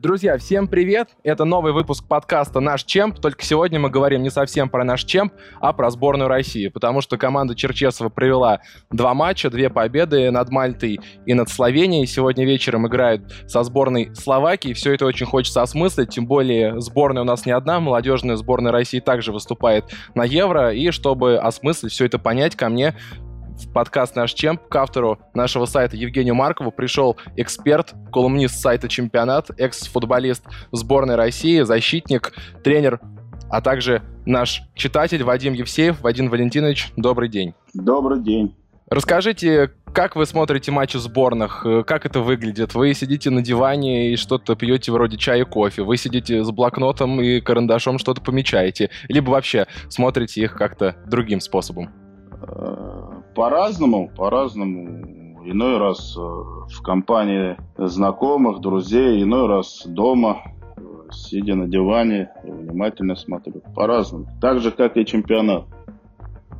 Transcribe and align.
Друзья, 0.00 0.38
всем 0.38 0.68
привет! 0.68 1.08
Это 1.24 1.44
новый 1.44 1.72
выпуск 1.72 2.04
подкаста 2.06 2.60
«Наш 2.60 2.84
Чемп», 2.84 3.18
только 3.18 3.44
сегодня 3.44 3.80
мы 3.80 3.90
говорим 3.90 4.22
не 4.22 4.30
совсем 4.30 4.68
про 4.68 4.84
наш 4.84 5.02
Чемп, 5.02 5.32
а 5.60 5.72
про 5.72 5.90
сборную 5.90 6.28
России, 6.28 6.68
потому 6.68 7.00
что 7.00 7.16
команда 7.16 7.56
Черчесова 7.56 8.08
провела 8.08 8.60
два 8.92 9.12
матча, 9.14 9.50
две 9.50 9.70
победы 9.70 10.30
над 10.30 10.50
Мальтой 10.50 11.00
и 11.26 11.34
над 11.34 11.48
Словенией. 11.48 12.06
Сегодня 12.06 12.46
вечером 12.46 12.86
играют 12.86 13.22
со 13.48 13.64
сборной 13.64 14.14
Словакии, 14.14 14.72
все 14.72 14.94
это 14.94 15.04
очень 15.04 15.26
хочется 15.26 15.62
осмыслить, 15.62 16.10
тем 16.10 16.28
более 16.28 16.80
сборная 16.80 17.22
у 17.22 17.26
нас 17.26 17.44
не 17.44 17.50
одна, 17.50 17.80
молодежная 17.80 18.36
сборная 18.36 18.70
России 18.70 19.00
также 19.00 19.32
выступает 19.32 19.86
на 20.14 20.22
Евро, 20.22 20.72
и 20.72 20.92
чтобы 20.92 21.38
осмыслить 21.38 21.90
все 21.90 22.04
это 22.04 22.20
понять, 22.20 22.54
ко 22.54 22.68
мне 22.68 22.94
в 23.64 23.72
подкаст 23.72 24.14
«Наш 24.16 24.32
Чемп» 24.34 24.68
к 24.68 24.76
автору 24.76 25.18
нашего 25.34 25.66
сайта 25.66 25.96
Евгению 25.96 26.34
Маркову 26.34 26.70
пришел 26.70 27.16
эксперт, 27.36 27.94
колумнист 28.12 28.60
сайта 28.60 28.88
«Чемпионат», 28.88 29.50
экс-футболист 29.58 30.44
сборной 30.72 31.16
России, 31.16 31.62
защитник, 31.62 32.34
тренер, 32.62 33.00
а 33.50 33.60
также 33.60 34.02
наш 34.26 34.62
читатель 34.74 35.22
Вадим 35.24 35.54
Евсеев. 35.54 36.00
Вадим 36.02 36.30
Валентинович, 36.30 36.92
добрый 36.96 37.28
день. 37.28 37.54
Добрый 37.74 38.20
день. 38.20 38.54
Расскажите, 38.90 39.72
как 39.92 40.16
вы 40.16 40.24
смотрите 40.24 40.70
матчи 40.70 40.96
сборных? 40.96 41.66
Как 41.86 42.06
это 42.06 42.20
выглядит? 42.20 42.74
Вы 42.74 42.94
сидите 42.94 43.28
на 43.28 43.42
диване 43.42 44.12
и 44.12 44.16
что-то 44.16 44.54
пьете 44.54 44.92
вроде 44.92 45.18
чая 45.18 45.40
и 45.40 45.44
кофе. 45.44 45.82
Вы 45.82 45.98
сидите 45.98 46.42
с 46.42 46.50
блокнотом 46.50 47.20
и 47.20 47.40
карандашом 47.40 47.98
что-то 47.98 48.22
помечаете. 48.22 48.88
Либо 49.08 49.30
вообще 49.30 49.66
смотрите 49.88 50.42
их 50.42 50.54
как-то 50.54 50.96
другим 51.06 51.40
способом. 51.40 51.90
По-разному, 53.38 54.10
по-разному. 54.16 55.38
Иной 55.44 55.78
раз 55.78 56.16
э, 56.16 56.20
в 56.20 56.82
компании 56.82 57.56
знакомых, 57.78 58.60
друзей, 58.60 59.22
иной 59.22 59.46
раз 59.46 59.86
дома, 59.86 60.42
э, 60.76 60.80
сидя 61.12 61.54
на 61.54 61.68
диване, 61.68 62.32
внимательно 62.42 63.14
смотрю. 63.14 63.62
По-разному. 63.76 64.26
Так 64.40 64.58
же, 64.58 64.72
как 64.72 64.96
и 64.96 65.06
чемпионат 65.06 65.66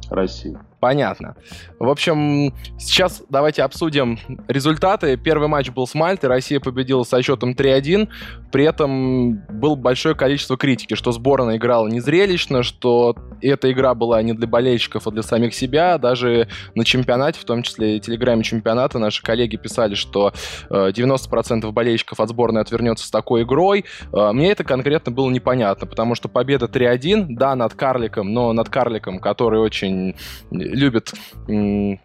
России. 0.08 0.56
Понятно. 0.80 1.34
В 1.80 1.88
общем, 1.88 2.54
сейчас 2.78 3.22
давайте 3.28 3.62
обсудим 3.62 4.18
результаты. 4.46 5.16
Первый 5.16 5.48
матч 5.48 5.70
был 5.70 5.86
с 5.88 5.94
Мальтой, 5.94 6.28
Россия 6.28 6.60
победила 6.60 7.02
со 7.02 7.20
счетом 7.20 7.52
3-1. 7.52 8.08
При 8.52 8.64
этом 8.64 9.38
было 9.48 9.74
большое 9.74 10.14
количество 10.14 10.56
критики, 10.56 10.94
что 10.94 11.10
сборная 11.10 11.56
играла 11.56 11.88
незрелищно, 11.88 12.62
что 12.62 13.16
эта 13.42 13.72
игра 13.72 13.94
была 13.94 14.22
не 14.22 14.34
для 14.34 14.46
болельщиков, 14.46 15.06
а 15.06 15.10
для 15.10 15.22
самих 15.22 15.52
себя. 15.52 15.98
Даже 15.98 16.48
на 16.76 16.84
чемпионате, 16.84 17.40
в 17.40 17.44
том 17.44 17.62
числе 17.62 17.96
и 17.96 18.00
телеграме 18.00 18.44
чемпионата, 18.44 19.00
наши 19.00 19.22
коллеги 19.22 19.56
писали, 19.56 19.94
что 19.94 20.32
90% 20.70 21.66
э, 21.66 21.70
болельщиков 21.72 22.20
от 22.20 22.28
сборной 22.28 22.62
отвернется 22.62 23.06
с 23.06 23.10
такой 23.10 23.42
игрой. 23.42 23.84
Э, 24.12 24.30
мне 24.32 24.52
это 24.52 24.62
конкретно 24.62 25.10
было 25.10 25.28
непонятно, 25.28 25.88
потому 25.88 26.14
что 26.14 26.28
победа 26.28 26.66
3-1, 26.66 27.26
да, 27.30 27.56
над 27.56 27.74
Карликом, 27.74 28.32
но 28.32 28.52
над 28.52 28.68
Карликом, 28.68 29.18
который 29.18 29.58
очень 29.60 30.14
любит 30.69 31.12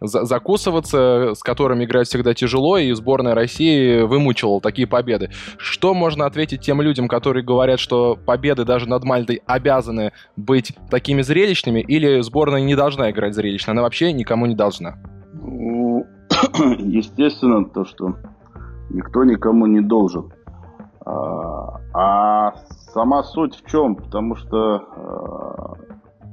закусываться, 0.02 1.34
с 1.36 1.44
которыми 1.44 1.86
играть 1.86 2.08
всегда 2.08 2.34
тяжело, 2.34 2.78
и 2.78 2.92
сборная 2.94 3.36
России 3.36 4.02
вымучивала 4.02 4.62
такие 4.62 4.88
победы. 4.88 5.30
Что 5.58 5.94
можно 5.94 6.26
ответить 6.26 6.62
тем 6.62 6.82
людям, 6.82 7.08
которые 7.08 7.44
говорят, 7.44 7.80
что 7.80 8.18
победы 8.26 8.66
даже 8.66 8.88
над 8.88 9.04
Мальтой 9.04 9.42
обязаны 9.46 10.12
быть 10.36 10.74
такими 10.90 11.22
зрелищными, 11.22 11.82
или 11.82 12.22
сборная 12.22 12.62
не 12.62 12.76
должна 12.76 13.12
играть 13.12 13.34
зрелищно? 13.34 13.72
Она 13.72 13.82
вообще 13.82 14.14
никому 14.14 14.46
не 14.46 14.56
должна. 14.56 14.96
Ну, 15.34 16.06
естественно, 16.80 17.66
то, 17.66 17.86
что 17.86 18.16
никто 18.90 19.24
никому 19.24 19.66
не 19.68 19.82
должен. 19.82 20.32
А, 21.06 21.80
а 21.94 22.54
сама 22.94 23.24
суть 23.24 23.56
в 23.56 23.70
чем? 23.70 23.96
Потому 23.96 24.36
что 24.36 24.76
а, 24.76 25.76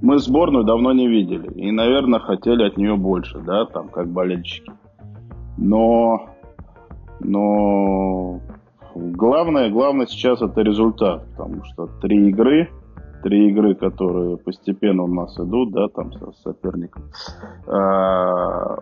мы 0.03 0.19
сборную 0.19 0.65
давно 0.65 0.93
не 0.93 1.09
видели. 1.09 1.51
И, 1.55 1.71
наверное, 1.71 2.21
хотели 2.21 2.65
от 2.65 2.77
нее 2.77 2.97
больше, 2.97 3.39
да, 3.41 3.67
там, 3.67 3.89
как 3.89 4.09
болельщики. 4.09 4.73
Но, 5.59 6.27
но 7.21 8.41
главное, 8.95 9.71
главное 9.71 10.07
сейчас 10.07 10.41
это 10.41 10.63
результат. 10.63 11.27
Потому 11.37 11.65
что 11.65 11.87
три 12.01 12.29
игры, 12.29 12.71
три 13.23 13.51
игры, 13.51 13.75
которые 13.75 14.39
постепенно 14.39 15.05
у 15.05 15.09
нас 15.09 15.39
идут, 15.39 15.73
да, 15.73 15.89
там, 15.89 16.13
с 16.13 16.43
соперником. 16.43 17.05
А, 17.67 18.79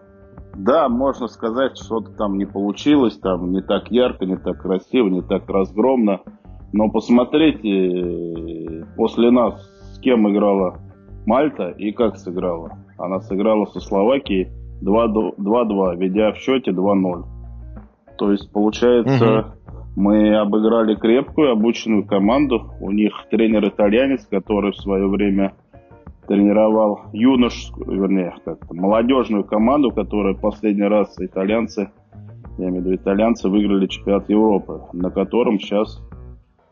да, 0.54 0.88
можно 0.88 1.26
сказать, 1.26 1.76
что-то 1.78 2.12
там 2.12 2.38
не 2.38 2.46
получилось, 2.46 3.18
там 3.18 3.50
не 3.52 3.60
так 3.60 3.90
ярко, 3.90 4.24
не 4.24 4.36
так 4.36 4.62
красиво, 4.62 5.08
не 5.08 5.22
так 5.22 5.48
разгромно. 5.48 6.20
Но 6.72 6.90
посмотрите, 6.90 8.84
после 8.96 9.30
нас 9.30 9.54
с 9.94 9.98
кем 9.98 10.30
играла 10.30 10.78
Мальта 11.28 11.68
и 11.76 11.92
как 11.92 12.16
сыграла? 12.16 12.78
Она 12.96 13.20
сыграла 13.20 13.66
со 13.66 13.80
Словакией 13.80 14.48
2-2, 14.82 15.96
ведя 15.98 16.32
в 16.32 16.38
счете 16.38 16.70
2-0. 16.70 17.24
То 18.16 18.32
есть, 18.32 18.50
получается, 18.50 19.40
угу. 19.40 19.80
мы 19.94 20.34
обыграли 20.38 20.94
крепкую, 20.94 21.52
обученную 21.52 22.06
команду. 22.06 22.72
У 22.80 22.90
них 22.92 23.12
тренер-итальянец, 23.30 24.26
который 24.26 24.72
в 24.72 24.76
свое 24.76 25.06
время 25.06 25.52
тренировал 26.26 27.00
юношескую, 27.12 28.00
вернее, 28.00 28.34
как-то 28.46 28.72
молодежную 28.74 29.44
команду, 29.44 29.90
которая 29.90 30.32
последний 30.32 30.88
раз 30.88 31.14
итальянцы, 31.20 31.90
я 32.56 32.70
имею 32.70 32.84
в 32.84 32.86
виду 32.86 32.94
итальянцы, 32.96 33.50
выиграли 33.50 33.86
чемпионат 33.86 34.30
Европы, 34.30 34.80
на 34.94 35.10
котором 35.10 35.60
сейчас 35.60 36.02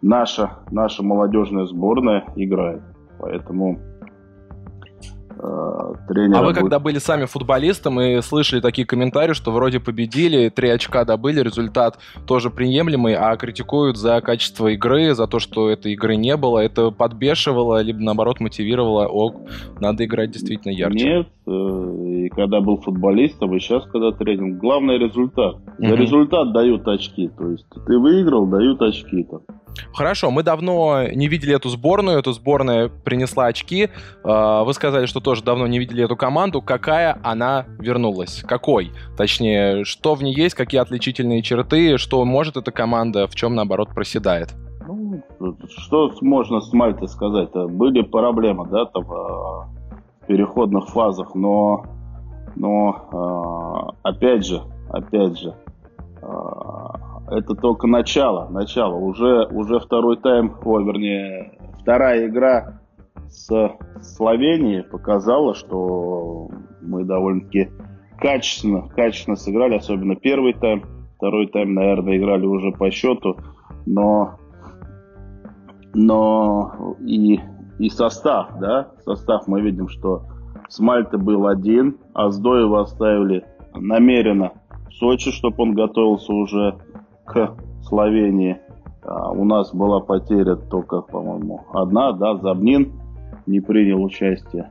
наша, 0.00 0.60
наша 0.70 1.04
молодежная 1.04 1.66
сборная 1.66 2.24
играет. 2.36 2.80
Поэтому 3.18 3.78
тренера. 6.08 6.38
А 6.38 6.40
вы 6.40 6.48
будет... 6.48 6.58
когда 6.58 6.78
были 6.78 6.98
сами 6.98 7.24
футболистом 7.24 8.00
и 8.00 8.20
слышали 8.20 8.60
такие 8.60 8.86
комментарии, 8.86 9.32
что 9.32 9.52
вроде 9.52 9.80
победили, 9.80 10.48
три 10.48 10.68
очка 10.68 11.04
добыли, 11.04 11.40
результат 11.40 11.98
тоже 12.26 12.50
приемлемый, 12.50 13.14
а 13.14 13.36
критикуют 13.36 13.96
за 13.96 14.20
качество 14.20 14.68
игры, 14.68 15.14
за 15.14 15.26
то, 15.26 15.38
что 15.38 15.68
этой 15.70 15.92
игры 15.92 16.16
не 16.16 16.36
было, 16.36 16.58
это 16.58 16.90
подбешивало, 16.90 17.80
либо 17.82 18.00
наоборот 18.00 18.40
мотивировало, 18.40 19.08
о, 19.08 19.34
надо 19.80 20.04
играть 20.04 20.30
действительно 20.30 20.72
ярче. 20.72 21.04
Нет, 21.04 21.28
э, 21.46 21.50
и 21.50 22.28
когда 22.30 22.60
был 22.60 22.78
футболистом, 22.78 23.54
и 23.56 23.60
сейчас, 23.60 23.84
когда 23.86 24.12
тренер, 24.12 24.58
главный 24.58 24.98
результат. 24.98 25.56
За 25.78 25.86
угу. 25.86 25.94
результат 25.94 26.52
дают 26.52 26.86
очки, 26.88 27.28
то 27.36 27.50
есть 27.50 27.66
ты 27.86 27.98
выиграл, 27.98 28.46
дают 28.46 28.80
очки 28.82 29.24
там. 29.24 29.40
Хорошо, 29.92 30.30
мы 30.30 30.42
давно 30.42 31.04
не 31.08 31.28
видели 31.28 31.54
эту 31.54 31.68
сборную, 31.68 32.18
эту 32.18 32.32
сборная 32.32 32.88
принесла 32.88 33.46
очки. 33.46 33.90
А, 34.24 34.64
вы 34.64 34.72
сказали, 34.74 35.06
что 35.06 35.20
тоже 35.20 35.42
давно 35.42 35.66
не 35.66 35.78
видели 35.78 36.04
эту 36.04 36.16
команду. 36.16 36.62
Какая 36.62 37.18
она 37.22 37.66
вернулась? 37.78 38.42
Какой? 38.46 38.92
Точнее, 39.16 39.84
что 39.84 40.14
в 40.14 40.22
ней 40.22 40.34
есть, 40.34 40.54
какие 40.54 40.80
отличительные 40.80 41.42
черты, 41.42 41.98
что 41.98 42.24
может 42.24 42.56
эта 42.56 42.72
команда, 42.72 43.26
в 43.26 43.34
чем, 43.34 43.54
наоборот, 43.54 43.90
проседает? 43.94 44.54
Ну, 44.88 45.56
что 45.68 46.12
можно 46.20 46.60
с 46.60 46.72
Мальтой 46.72 47.08
сказать? 47.08 47.50
Были 47.52 48.02
проблемы, 48.02 48.68
да, 48.68 48.86
там, 48.86 49.04
а, 49.10 49.68
в 50.22 50.26
переходных 50.26 50.88
фазах, 50.88 51.34
но, 51.34 51.84
но 52.54 53.94
а, 54.02 54.08
опять 54.08 54.46
же, 54.46 54.62
опять 54.90 55.38
же, 55.38 55.54
это 57.30 57.54
только 57.54 57.86
начало, 57.86 58.48
начало. 58.48 58.96
Уже, 58.96 59.46
уже 59.46 59.80
второй 59.80 60.16
тайм, 60.18 60.54
о, 60.64 60.80
вернее, 60.80 61.58
вторая 61.80 62.26
игра 62.26 62.80
с 63.28 63.48
Словенией 64.00 64.84
показала, 64.84 65.54
что 65.54 66.48
мы 66.80 67.04
довольно-таки 67.04 67.70
качественно, 68.18 68.88
качественно 68.88 69.36
сыграли, 69.36 69.76
особенно 69.76 70.16
первый 70.16 70.54
тайм. 70.54 70.84
Второй 71.16 71.46
тайм, 71.48 71.74
наверное, 71.74 72.18
играли 72.18 72.46
уже 72.46 72.72
по 72.72 72.90
счету, 72.90 73.36
но, 73.86 74.36
но 75.94 76.96
и, 77.00 77.40
и 77.78 77.88
состав, 77.88 78.58
да, 78.60 78.90
состав 79.04 79.48
мы 79.48 79.62
видим, 79.62 79.88
что 79.88 80.24
с 80.68 80.78
Мальты 80.78 81.16
был 81.16 81.46
один, 81.46 81.96
а 82.12 82.30
с 82.30 82.38
Доева 82.38 82.82
оставили 82.82 83.44
намеренно 83.74 84.52
в 84.88 84.92
Сочи, 84.94 85.30
чтобы 85.30 85.62
он 85.62 85.74
готовился 85.74 86.32
уже 86.32 86.76
к 87.26 87.56
Словении. 87.82 88.58
А, 89.02 89.30
у 89.30 89.44
нас 89.44 89.74
была 89.74 90.00
потеря 90.00 90.56
только, 90.56 91.02
по-моему, 91.02 91.64
одна, 91.72 92.12
да, 92.12 92.36
Забнин 92.36 92.92
не 93.46 93.60
принял 93.60 94.02
участие 94.02 94.70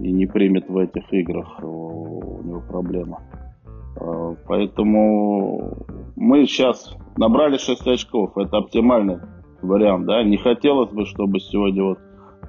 и 0.00 0.12
не 0.12 0.26
примет 0.26 0.68
в 0.68 0.76
этих 0.76 1.12
играх. 1.12 1.58
У 1.62 2.42
него 2.44 2.62
проблема. 2.68 3.20
А, 4.00 4.34
поэтому 4.46 5.72
мы 6.16 6.46
сейчас 6.46 6.96
набрали 7.16 7.58
6 7.58 7.86
очков. 7.86 8.36
Это 8.36 8.58
оптимальный 8.58 9.18
вариант, 9.62 10.06
да. 10.06 10.22
Не 10.22 10.36
хотелось 10.36 10.90
бы, 10.90 11.06
чтобы 11.06 11.40
сегодня 11.40 11.84
вот 11.84 11.98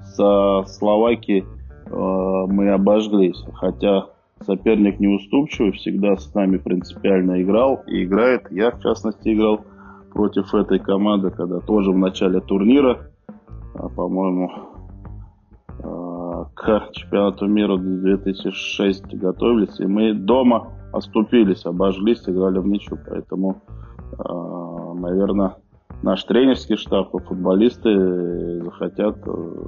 со 0.02 0.64
Словакией 0.66 1.44
э, 1.86 2.46
мы 2.52 2.70
обожглись. 2.70 3.42
Хотя 3.54 4.06
соперник 4.44 5.00
неуступчивый, 5.00 5.72
всегда 5.72 6.16
с 6.16 6.34
нами 6.34 6.58
принципиально 6.58 7.42
играл 7.42 7.82
и 7.86 8.04
играет. 8.04 8.50
Я, 8.50 8.70
в 8.70 8.80
частности, 8.80 9.34
играл 9.34 9.64
против 10.12 10.54
этой 10.54 10.78
команды, 10.78 11.30
когда 11.30 11.60
тоже 11.60 11.92
в 11.92 11.98
начале 11.98 12.40
турнира, 12.40 13.10
а, 13.74 13.88
по-моему, 13.88 14.50
а, 15.82 16.44
к 16.54 16.88
чемпионату 16.92 17.46
мира 17.46 17.76
2006 17.76 19.14
готовились, 19.14 19.78
и 19.78 19.86
мы 19.86 20.14
дома 20.14 20.68
оступились, 20.92 21.64
обожглись, 21.64 22.28
играли 22.28 22.58
в 22.58 22.66
ничью, 22.66 22.98
поэтому, 23.08 23.62
а, 24.18 24.94
наверное, 24.94 25.56
наш 26.02 26.24
тренерский 26.24 26.76
штаб 26.76 27.14
и 27.14 27.18
футболисты 27.18 28.62
захотят 28.64 29.18
э, 29.26 29.64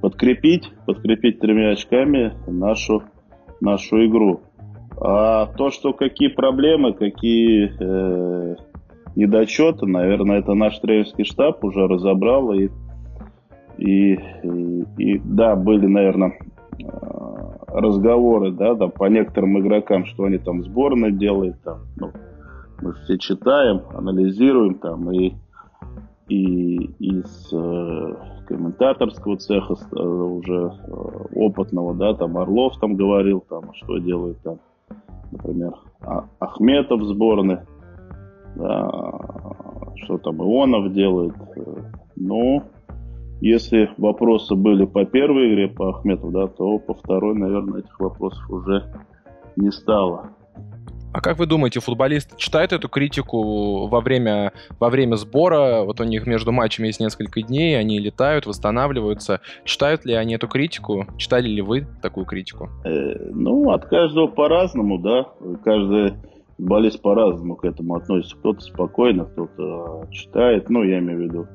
подкрепить, 0.00 0.72
подкрепить 0.86 1.40
тремя 1.40 1.70
очками 1.70 2.34
нашу, 2.46 3.02
нашу 3.60 4.06
игру. 4.06 4.40
А 5.00 5.46
то, 5.46 5.70
что 5.70 5.92
какие 5.92 6.28
проблемы, 6.28 6.92
какие 6.92 7.72
э, 7.78 8.56
недочеты, 9.14 9.86
наверное, 9.86 10.38
это 10.38 10.54
наш 10.54 10.78
тренерский 10.78 11.24
штаб 11.24 11.62
уже 11.64 11.86
разобрал. 11.86 12.52
И, 12.52 12.68
и, 13.78 14.14
и, 14.14 14.84
и 14.98 15.20
да, 15.24 15.54
были, 15.54 15.86
наверное, 15.86 16.38
э, 16.80 16.84
разговоры, 17.68 18.52
да, 18.52 18.74
там, 18.74 18.90
по 18.90 19.04
некоторым 19.04 19.60
игрокам, 19.60 20.04
что 20.06 20.24
они 20.24 20.38
там 20.38 20.62
сборной 20.62 21.12
делают, 21.12 21.62
там, 21.62 21.78
ну, 21.96 22.10
мы 22.80 22.92
все 22.94 23.18
читаем, 23.18 23.82
анализируем 23.92 24.74
там 24.74 25.10
и, 25.12 25.34
и 26.28 26.76
из 26.98 27.52
э, 27.52 28.14
комментаторского 28.46 29.36
цеха 29.38 29.74
э, 29.74 30.02
уже 30.02 30.72
э, 30.86 30.90
опытного, 31.34 31.94
да, 31.94 32.14
там 32.14 32.36
Орлов 32.36 32.78
там 32.80 32.96
говорил, 32.96 33.42
там, 33.48 33.72
что 33.74 33.98
делает 33.98 34.38
там, 34.42 34.58
например, 35.30 35.74
а, 36.00 36.26
Ахметов 36.38 37.00
в 37.00 37.04
сборной, 37.04 37.60
да, 38.56 38.90
что 39.96 40.18
там 40.18 40.42
Ионов 40.42 40.92
делает. 40.92 41.34
Ну, 42.16 42.62
если 43.40 43.90
вопросы 43.96 44.54
были 44.54 44.84
по 44.84 45.04
первой 45.04 45.52
игре, 45.52 45.68
по 45.68 45.90
Ахметову, 45.90 46.32
да, 46.32 46.46
то 46.48 46.78
по 46.78 46.94
второй, 46.94 47.34
наверное, 47.34 47.80
этих 47.80 47.98
вопросов 48.00 48.50
уже 48.50 48.84
не 49.56 49.70
стало. 49.70 50.30
А 51.12 51.20
как 51.20 51.38
вы 51.38 51.46
думаете, 51.46 51.80
футболисты 51.80 52.36
читают 52.36 52.72
эту 52.72 52.88
критику 52.88 53.86
во 53.86 54.00
время, 54.00 54.52
во 54.78 54.90
время 54.90 55.16
сбора? 55.16 55.82
Вот 55.84 56.00
у 56.00 56.04
них 56.04 56.26
между 56.26 56.52
матчами 56.52 56.88
есть 56.88 57.00
несколько 57.00 57.40
дней, 57.40 57.78
они 57.78 57.98
летают, 57.98 58.46
восстанавливаются. 58.46 59.40
Читают 59.64 60.04
ли 60.04 60.14
они 60.14 60.34
эту 60.34 60.48
критику? 60.48 61.06
Читали 61.16 61.48
ли 61.48 61.62
вы 61.62 61.86
такую 62.02 62.26
критику? 62.26 62.68
Э, 62.84 63.14
ну, 63.32 63.70
от 63.70 63.86
каждого 63.86 64.26
по-разному, 64.26 64.98
да. 64.98 65.28
Каждый 65.64 66.12
футболист 66.56 67.00
по-разному 67.00 67.56
к 67.56 67.64
этому 67.64 67.96
относится. 67.96 68.36
Кто-то 68.36 68.60
спокойно, 68.60 69.24
кто-то 69.24 70.06
читает, 70.10 70.68
ну, 70.68 70.82
я 70.82 70.98
имею 70.98 71.18
в 71.18 71.22
виду, 71.22 71.46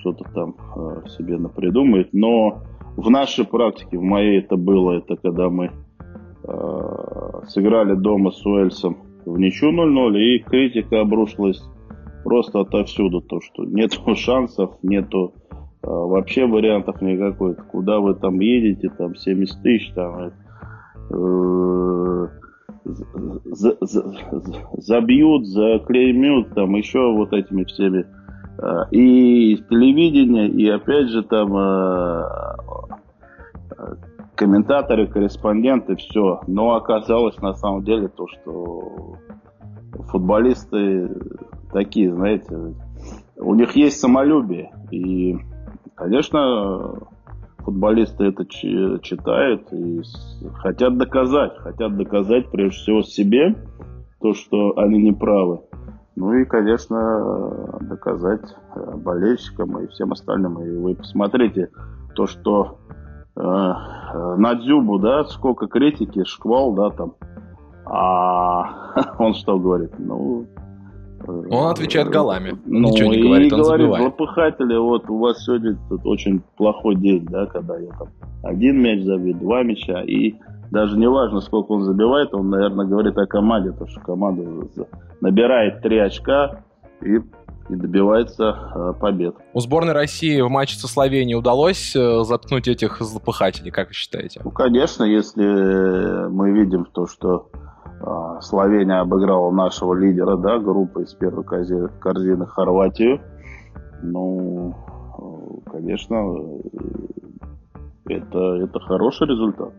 что-то 0.00 0.24
там 0.34 0.54
э, 0.76 1.08
себе 1.16 1.38
напридумает. 1.38 2.10
Но 2.12 2.62
в 2.96 3.08
нашей 3.08 3.46
практике, 3.46 3.96
в 3.96 4.02
моей 4.02 4.40
это 4.40 4.56
было, 4.56 4.98
это 4.98 5.16
когда 5.16 5.48
мы 5.48 5.70
Э, 5.70 5.81
сыграли 7.48 7.94
дома 7.94 8.30
с 8.30 8.44
Уэльсом 8.44 8.96
в 9.24 9.38
ничью 9.38 9.72
0-0, 9.72 10.18
и 10.18 10.38
критика 10.40 11.00
обрушилась 11.00 11.62
просто 12.24 12.60
отовсюду, 12.60 13.20
то, 13.20 13.40
что 13.40 13.64
нет 13.64 13.92
шансов, 14.16 14.76
нету 14.82 15.34
э, 15.50 15.56
вообще 15.82 16.46
вариантов 16.46 17.00
никакой. 17.02 17.54
Куда 17.54 18.00
вы 18.00 18.14
там 18.14 18.40
едете, 18.40 18.88
там 18.90 19.14
70 19.14 19.62
тысяч, 19.62 19.92
там 19.92 20.32
э, 21.10 22.28
за, 22.84 23.76
за, 23.80 24.04
забьют, 24.78 25.46
заклеймют, 25.46 26.54
там 26.54 26.74
еще 26.74 27.12
вот 27.12 27.32
этими 27.32 27.64
всеми. 27.64 28.06
Э, 28.58 28.84
и 28.90 29.56
телевидение, 29.68 30.48
и 30.48 30.68
опять 30.68 31.08
же 31.08 31.22
там 31.22 31.56
э, 31.56 32.22
комментаторы, 34.42 35.06
корреспонденты, 35.06 35.94
все. 35.94 36.40
Но 36.48 36.74
оказалось 36.74 37.40
на 37.40 37.54
самом 37.54 37.84
деле 37.84 38.08
то, 38.08 38.26
что 38.26 39.16
футболисты 40.10 41.08
такие, 41.72 42.12
знаете, 42.12 42.74
у 43.36 43.54
них 43.54 43.76
есть 43.76 44.00
самолюбие. 44.00 44.72
И, 44.90 45.36
конечно, 45.94 46.94
футболисты 47.58 48.24
это 48.24 48.44
читают 48.46 49.72
и 49.72 50.02
хотят 50.54 50.98
доказать. 50.98 51.56
Хотят 51.58 51.96
доказать 51.96 52.50
прежде 52.50 52.76
всего 52.76 53.02
себе 53.02 53.54
то, 54.20 54.34
что 54.34 54.76
они 54.76 55.00
не 55.00 55.12
правы. 55.12 55.60
Ну 56.16 56.32
и, 56.34 56.44
конечно, 56.44 57.78
доказать 57.80 58.42
болельщикам 59.04 59.78
и 59.78 59.86
всем 59.86 60.10
остальным. 60.10 60.60
И 60.62 60.76
вы 60.76 60.96
посмотрите 60.96 61.70
то, 62.16 62.26
что 62.26 62.78
на 63.42 64.54
Дзюбу, 64.54 64.98
да, 64.98 65.24
сколько 65.24 65.66
критики, 65.66 66.24
шквал, 66.24 66.72
да, 66.74 66.90
там. 66.90 67.14
А 67.86 69.14
он 69.18 69.34
что 69.34 69.58
говорит? 69.58 69.92
Ну, 69.98 70.46
он 71.26 71.70
отвечает 71.70 72.08
голами. 72.08 72.54
Ну, 72.66 72.90
Ничего 72.90 73.12
не 73.12 73.22
говорит, 73.22 73.52
и 73.52 73.54
он 73.54 73.62
говорит, 73.62 73.86
забивает. 73.86 74.02
злопыхатели, 74.02 74.76
вот 74.76 75.08
у 75.08 75.18
вас 75.18 75.44
сегодня 75.44 75.76
тут 75.88 76.04
очень 76.04 76.42
плохой 76.56 76.96
день, 76.96 77.24
да, 77.26 77.46
когда 77.46 77.78
я 77.78 77.90
там 77.90 78.08
один 78.42 78.80
мяч 78.80 79.02
забил, 79.02 79.36
два 79.38 79.62
мяча, 79.62 80.02
и 80.02 80.34
даже 80.70 80.98
не 80.98 81.08
важно, 81.08 81.40
сколько 81.40 81.72
он 81.72 81.82
забивает, 81.82 82.34
он, 82.34 82.50
наверное, 82.50 82.86
говорит 82.86 83.16
о 83.18 83.26
команде, 83.26 83.72
потому 83.72 83.88
что 83.88 84.00
команда 84.00 84.42
набирает 85.20 85.82
три 85.82 85.98
очка 85.98 86.64
и 87.02 87.20
и 87.68 87.76
добивается 87.76 88.54
э, 88.74 88.92
побед. 89.00 89.36
У 89.52 89.60
сборной 89.60 89.92
России 89.92 90.40
в 90.40 90.48
матче 90.48 90.76
со 90.76 90.88
Словенией 90.88 91.38
удалось 91.38 91.94
э, 91.94 92.22
заткнуть 92.24 92.68
этих 92.68 93.00
злопыхателей, 93.00 93.70
как 93.70 93.88
вы 93.88 93.94
считаете? 93.94 94.40
Ну, 94.44 94.50
конечно, 94.50 95.04
если 95.04 96.28
мы 96.28 96.52
видим 96.52 96.84
то, 96.84 97.06
что 97.06 97.50
э, 97.54 98.40
Словения 98.40 99.00
обыграла 99.00 99.50
нашего 99.50 99.94
лидера 99.94 100.36
да, 100.36 100.58
группы 100.58 101.04
из 101.04 101.14
первой 101.14 101.44
корзины 101.44 102.46
Хорватию, 102.46 103.20
ну, 104.02 104.74
э, 105.66 105.70
конечно, 105.70 106.60
это, 108.06 108.38
это 108.38 108.80
хороший 108.80 109.28
результат. 109.28 109.72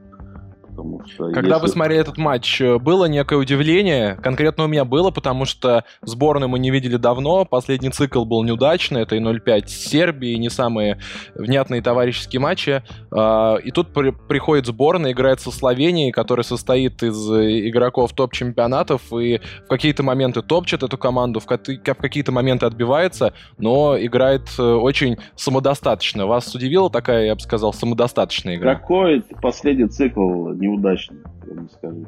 Потому 0.76 1.02
что 1.06 1.32
Когда 1.32 1.56
если... 1.56 1.62
вы 1.62 1.68
смотрели 1.68 2.02
этот 2.02 2.18
матч, 2.18 2.60
э, 2.60 2.80
было 2.80 3.06
некое 3.06 3.38
удивление? 3.38 4.16
Конкретно 4.16 4.64
у 4.64 4.68
меня 4.68 4.86
было, 4.86 5.12
потому 5.12 5.46
что 5.46 5.84
сборную 6.02 6.50
мы 6.50 6.58
не 6.58 6.72
видели 6.72 6.98
давно. 6.98 7.46
Последний 7.46 7.90
цикл 7.90 8.26
был 8.26 8.44
неудачный. 8.44 9.02
Это 9.02 9.16
и 9.16 9.20
0-5 9.20 9.68
с 9.68 9.72
Сербией, 9.72 10.38
не 10.40 10.50
самые 10.50 11.00
внятные 11.36 11.82
товарищеские 11.82 12.40
матчи. 12.40 12.84
А, 13.12 13.58
и 13.58 13.72
тут 13.72 13.94
при 13.94 14.12
приходит 14.12 14.66
сборная, 14.66 15.12
играет 15.12 15.40
со 15.42 15.52
Словенией, 15.52 16.12
которая 16.12 16.44
состоит 16.44 17.04
из 17.04 17.32
э, 17.32 17.70
игроков 17.70 18.14
топ-чемпионатов, 18.14 19.14
и 19.14 19.42
в 19.66 19.68
какие-то 19.70 20.04
моменты 20.04 20.42
топчет 20.42 20.82
эту 20.84 20.98
команду, 20.98 21.40
в, 21.40 21.46
в 21.46 21.96
какие-то 21.96 22.32
моменты 22.32 22.66
отбивается, 22.66 23.34
но 23.58 23.96
играет 24.00 24.48
э, 24.58 24.64
очень 24.64 25.18
самодостаточно. 25.36 26.26
Вас 26.26 26.54
удивила 26.56 26.90
такая, 26.90 27.26
я 27.26 27.36
бы 27.36 27.42
сказал, 27.42 27.74
самодостаточная 27.74 28.56
игра? 28.56 28.76
Какой 28.76 29.24
последний 29.42 29.88
цикл 29.88 30.50
неудачный, 30.64 31.20
вы 31.46 31.62
мне 31.62 31.70
скажите. 31.70 32.08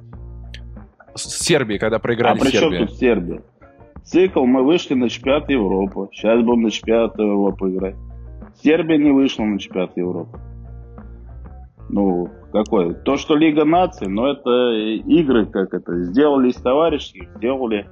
С 1.16 1.46
Сербией, 1.46 1.80
когда 1.80 2.00
проиграли 2.00 2.38
А 2.38 2.42
при 2.42 2.52
чем 2.52 2.76
тут 2.76 2.92
Сербия? 2.98 3.42
Цикл 4.04 4.46
мы 4.46 4.64
вышли 4.64 4.94
на 4.94 5.10
чемпионат 5.10 5.50
Европы. 5.50 6.10
Сейчас 6.12 6.44
будем 6.44 6.64
на 6.64 6.72
чемпионат 6.72 7.18
Европы 7.18 7.72
играть. 7.72 7.96
Сербия 8.62 8.98
не 8.98 9.12
вышла 9.12 9.44
на 9.44 9.60
чемпионат 9.60 9.98
Европы. 9.98 10.40
Ну, 11.90 12.30
какой? 12.52 12.94
То, 12.94 13.18
что 13.18 13.36
Лига 13.36 13.66
наций, 13.66 14.08
но 14.08 14.32
это 14.32 14.72
игры, 15.08 15.46
как 15.46 15.74
это, 15.74 16.04
сделали 16.04 16.50
из 16.50 16.56
товарищей, 16.56 17.30
сделали, 17.36 17.88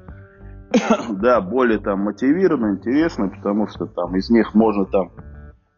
да, 1.21 1.41
более 1.41 1.79
там 1.79 2.01
мотивированно, 2.01 2.77
интересно, 2.77 3.29
потому 3.29 3.67
что 3.67 3.85
там 3.85 4.15
из 4.15 4.29
них 4.29 4.53
можно 4.55 4.85
там 4.85 5.11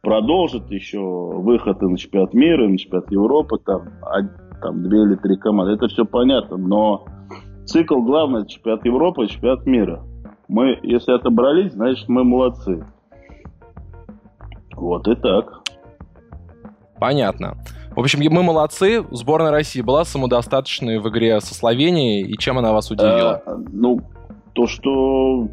продолжить 0.02 0.70
еще 0.70 1.00
выходы 1.00 1.90
на 1.90 1.98
чемпионат 1.98 2.34
мира, 2.34 2.68
на 2.68 2.78
чемпионат 2.78 3.12
Европы, 3.12 3.58
там, 3.66 3.90
там 4.62 4.84
две 4.84 5.04
или 5.04 5.16
три 5.16 5.38
команды. 5.38 5.74
Это 5.74 5.88
все 5.88 6.06
понятно, 6.06 6.58
но 6.58 7.06
цикл 7.66 8.02
главный 8.02 8.48
чемпионат 8.48 8.86
Европы 8.86 9.26
и 9.26 9.28
чемпионат 9.28 9.66
мира. 9.66 10.04
Мы, 10.48 10.80
если 10.84 11.12
отобрались, 11.12 11.74
значит 11.74 12.08
мы 12.08 12.24
молодцы. 12.24 12.86
Вот 14.76 15.08
и 15.08 15.16
так. 15.16 15.62
Понятно. 17.00 17.58
В 17.96 18.00
общем, 18.00 18.20
мы 18.32 18.44
молодцы. 18.44 19.06
Сборная 19.12 19.52
России 19.52 19.82
была 19.82 20.04
самодостаточной 20.06 21.00
в 21.00 21.10
игре 21.10 21.40
со 21.40 21.54
Словенией. 21.54 22.24
И 22.24 22.38
чем 22.38 22.58
она 22.58 22.74
вас 22.74 22.92
удивила? 22.92 23.42
А, 23.46 23.58
ну, 23.72 24.02
то, 24.54 24.68
что 24.68 25.48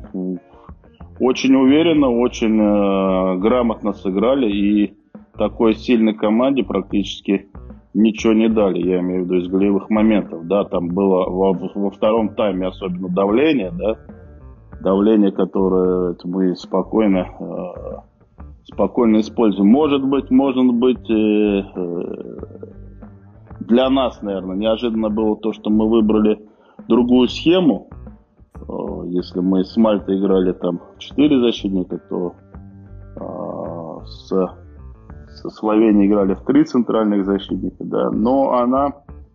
очень 1.20 1.54
уверенно, 1.54 2.10
очень 2.10 2.60
э, 2.60 3.38
грамотно 3.38 3.92
сыграли. 3.92 4.50
И 4.50 4.94
такой 5.38 5.74
сильной 5.74 6.14
команде 6.14 6.64
практически 6.64 7.48
ничего 7.94 8.32
не 8.32 8.48
дали, 8.48 8.78
я 8.78 9.00
имею 9.00 9.22
в 9.22 9.24
виду 9.26 9.36
из 9.36 9.48
голевых 9.48 9.90
моментов, 9.90 10.46
да, 10.46 10.64
там 10.64 10.88
было 10.88 11.28
во, 11.28 11.52
во 11.52 11.90
втором 11.90 12.34
тайме 12.34 12.68
особенно 12.68 13.08
давление, 13.08 13.70
да, 13.72 13.96
давление, 14.80 15.30
которое 15.32 16.16
мы 16.24 16.56
спокойно, 16.56 17.26
спокойно 18.64 19.20
используем. 19.20 19.68
Может 19.68 20.02
быть, 20.04 20.30
может 20.30 20.74
быть, 20.74 21.06
для 23.60 23.90
нас, 23.90 24.22
наверное, 24.22 24.56
неожиданно 24.56 25.08
было 25.08 25.36
то, 25.36 25.52
что 25.52 25.70
мы 25.70 25.88
выбрали 25.88 26.38
другую 26.88 27.28
схему. 27.28 27.88
Если 29.06 29.40
мы 29.40 29.64
с 29.64 29.76
Мальтой 29.76 30.18
играли 30.18 30.52
там 30.52 30.80
4 30.98 31.40
защитника, 31.40 31.98
то 32.08 32.34
с, 34.04 34.32
со 35.42 35.50
Словенией 35.50 36.06
играли 36.06 36.34
в 36.34 36.42
три 36.42 36.64
центральных 36.64 37.26
защитника, 37.26 37.84
да, 37.84 38.10
но 38.10 38.52
она 38.52 38.92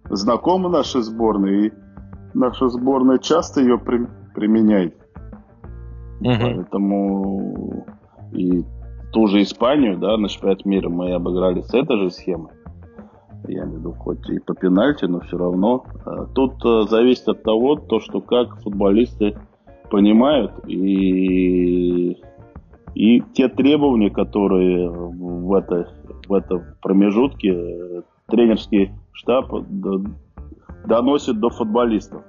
знакома 0.10 0.70
нашей 0.70 1.02
сборной, 1.02 1.68
и 1.68 1.74
наша 2.34 2.70
сборная 2.70 3.18
часто 3.18 3.62
ее 3.62 3.78
при, 3.78 4.08
применяет. 4.34 4.96
Угу. 6.22 6.40
Поэтому 6.40 7.86
и 8.32 8.64
ту 9.12 9.28
же 9.28 9.42
Испанию, 9.42 9.98
да, 9.98 10.18
на 10.18 10.30
чемпионате 10.30 10.68
мира 10.68 10.90
мы 10.90 11.14
обыграли 11.14 11.62
с 11.62 11.74
этой 11.74 11.98
же 11.98 12.10
схемой. 12.10 12.54
Я 13.48 13.64
имею 13.64 13.76
в 13.76 13.80
виду, 13.80 13.94
хоть 13.94 14.30
и 14.30 14.40
по 14.40 14.56
пенальти, 14.56 15.06
но 15.06 15.20
все 15.20 15.38
равно. 15.38 15.86
А 16.06 16.26
тут 16.26 16.54
э, 16.66 16.88
зависит 16.90 17.28
от 17.28 17.44
того, 17.44 17.76
то, 17.76 18.00
что 18.00 18.20
как 18.20 18.62
футболисты 18.62 19.38
понимают 19.90 20.52
и 20.68 22.18
и 22.98 23.22
те 23.34 23.48
требования, 23.48 24.10
которые 24.10 24.90
в, 24.90 25.54
этой, 25.54 25.86
в 26.28 26.34
этом 26.34 26.64
промежутке 26.82 27.50
э, 27.50 28.02
тренерский 28.28 28.92
штаб 29.14 29.52
доносит 30.86 31.40
до 31.40 31.50
футболистов. 31.50 32.24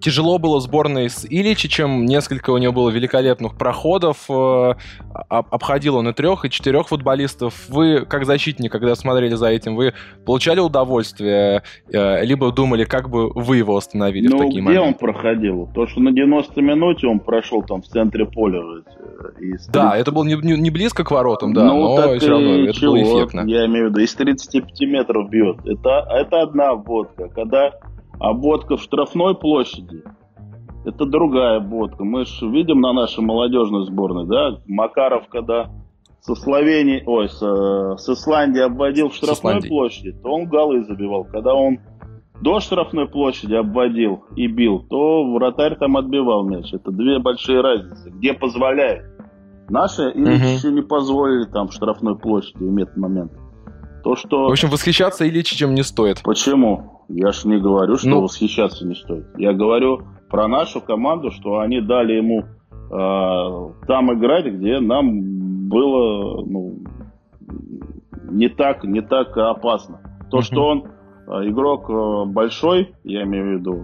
Тяжело 0.00 0.38
было 0.38 0.60
сборной 0.60 1.10
с 1.10 1.26
Иличичем, 1.28 2.04
несколько 2.04 2.50
у 2.50 2.58
него 2.58 2.72
было 2.72 2.90
великолепных 2.90 3.56
проходов, 3.56 4.26
э, 4.28 4.74
обходил 5.28 5.96
он 5.96 6.08
и 6.08 6.12
трех, 6.12 6.44
и 6.44 6.50
четырех 6.50 6.88
футболистов. 6.88 7.68
Вы, 7.68 8.04
как 8.06 8.24
защитник, 8.24 8.70
когда 8.70 8.94
смотрели 8.94 9.34
за 9.34 9.48
этим, 9.48 9.74
вы 9.74 9.94
получали 10.24 10.60
удовольствие, 10.60 11.62
э, 11.92 12.24
либо 12.24 12.52
думали, 12.52 12.84
как 12.84 13.10
бы 13.10 13.30
вы 13.30 13.56
его 13.56 13.76
остановили 13.76 14.28
ну, 14.28 14.36
в 14.36 14.40
такие 14.40 14.60
где 14.60 14.62
моменты? 14.62 14.88
он 14.88 14.94
проходил? 14.94 15.68
То, 15.74 15.86
что 15.86 16.00
на 16.00 16.12
90 16.12 16.60
минуте 16.62 17.06
он 17.06 17.18
прошел 17.18 17.62
там 17.62 17.82
в 17.82 17.86
центре 17.86 18.24
поля. 18.24 18.60
Э, 18.60 19.40
из 19.40 19.66
30... 19.66 19.72
Да, 19.72 19.96
это 19.96 20.12
было 20.12 20.24
не, 20.24 20.34
не, 20.34 20.56
не 20.56 20.70
близко 20.70 21.02
к 21.02 21.10
воротам, 21.10 21.52
да, 21.52 21.64
ну, 21.64 21.96
но 21.96 22.18
все 22.18 22.30
равно 22.30 22.54
это 22.64 22.72
чего? 22.72 22.92
было 22.92 23.02
эффектно. 23.02 23.40
Я 23.46 23.66
имею 23.66 23.88
в 23.88 23.90
виду, 23.90 24.00
из 24.00 24.14
35 24.14 24.80
метров 24.82 25.28
бьет. 25.28 25.58
Это, 25.66 26.06
это 26.10 26.42
одна 26.42 26.70
обводка. 26.70 27.28
Когда 27.28 27.72
а 28.20 28.32
бодка 28.32 28.76
в 28.76 28.82
штрафной 28.82 29.34
площади– 29.34 30.02
это 30.84 31.04
другая 31.04 31.60
бодка. 31.60 32.04
Мы 32.04 32.24
же 32.24 32.48
видим 32.48 32.80
на 32.80 32.92
нашей 32.92 33.20
молодежной 33.20 33.84
сборной, 33.86 34.26
да, 34.26 34.60
Макаров, 34.66 35.28
когда 35.28 35.70
со 36.20 36.34
Словении, 36.34 37.02
ой, 37.06 37.28
со, 37.28 37.96
с 37.96 38.08
Исландии 38.08 38.60
обводил 38.60 39.08
в 39.08 39.14
штрафной 39.14 39.62
площади, 39.62 40.12
то 40.12 40.30
он 40.30 40.46
голы 40.46 40.84
забивал. 40.84 41.24
Когда 41.24 41.54
он 41.54 41.78
до 42.40 42.60
штрафной 42.60 43.08
площади 43.08 43.54
обводил 43.54 44.24
и 44.36 44.46
бил, 44.46 44.80
то 44.80 45.30
вратарь 45.32 45.76
там 45.76 45.96
отбивал 45.96 46.44
мяч. 46.44 46.72
Это 46.72 46.90
две 46.90 47.18
большие 47.18 47.60
разницы. 47.60 48.10
Где 48.10 48.32
позволяет. 48.32 49.04
Наши 49.68 50.10
или 50.10 50.36
угу. 50.36 50.44
еще 50.44 50.72
не 50.72 50.82
позволили 50.82 51.44
там 51.44 51.68
в 51.68 51.72
штрафной 51.72 52.16
площади 52.16 52.82
этот 52.82 52.96
момент. 52.96 53.32
То, 54.02 54.16
что... 54.16 54.48
В 54.48 54.52
общем, 54.52 54.70
восхищаться 54.70 55.28
Ильичичем 55.28 55.74
не 55.74 55.82
стоит. 55.82 56.22
Почему? 56.22 56.97
Я 57.08 57.32
же 57.32 57.48
не 57.48 57.58
говорю, 57.58 57.96
что 57.96 58.08
ну... 58.08 58.22
восхищаться 58.22 58.86
не 58.86 58.94
стоит. 58.94 59.26
Я 59.36 59.52
говорю 59.52 60.02
про 60.28 60.46
нашу 60.46 60.80
команду, 60.80 61.30
что 61.30 61.58
они 61.58 61.80
дали 61.80 62.12
ему 62.14 62.40
э, 62.42 63.86
там 63.86 64.12
играть, 64.12 64.46
где 64.46 64.78
нам 64.78 65.68
было 65.68 66.44
ну, 66.44 66.78
не 68.30 68.48
так 68.48 68.84
не 68.84 69.00
так 69.00 69.36
опасно. 69.36 70.00
То, 70.30 70.42
что 70.42 70.66
он 70.66 70.84
э, 70.84 71.48
игрок 71.48 71.88
э, 71.88 72.24
большой, 72.26 72.94
я 73.04 73.22
имею 73.22 73.44
в 73.44 73.60
виду 73.60 73.74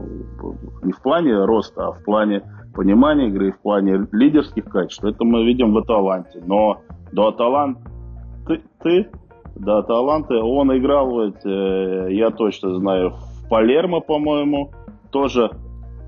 не 0.83 0.93
в 0.93 1.01
плане 1.01 1.45
роста, 1.45 1.89
а 1.89 1.93
в 1.93 2.05
плане 2.05 2.43
понимания 2.75 3.29
игры, 3.29 3.53
в 3.53 3.61
плане 3.61 4.07
лидерских 4.13 4.65
качеств, 4.65 5.05
это 5.05 5.25
мы 5.25 5.45
видим 5.45 5.73
в 5.73 5.79
Аталанте. 5.79 6.43
Но 6.45 6.83
до 7.13 7.29
Аталанты 7.29 8.61
ты, 8.83 9.09
ты 9.55 9.61
да, 9.61 9.83
таланты. 9.83 10.35
Он 10.35 10.77
играл, 10.77 11.21
э, 11.23 12.09
я 12.11 12.31
точно 12.31 12.75
знаю, 12.77 13.11
в 13.11 13.49
Палермо, 13.49 14.01
по-моему, 14.01 14.73
тоже, 15.11 15.51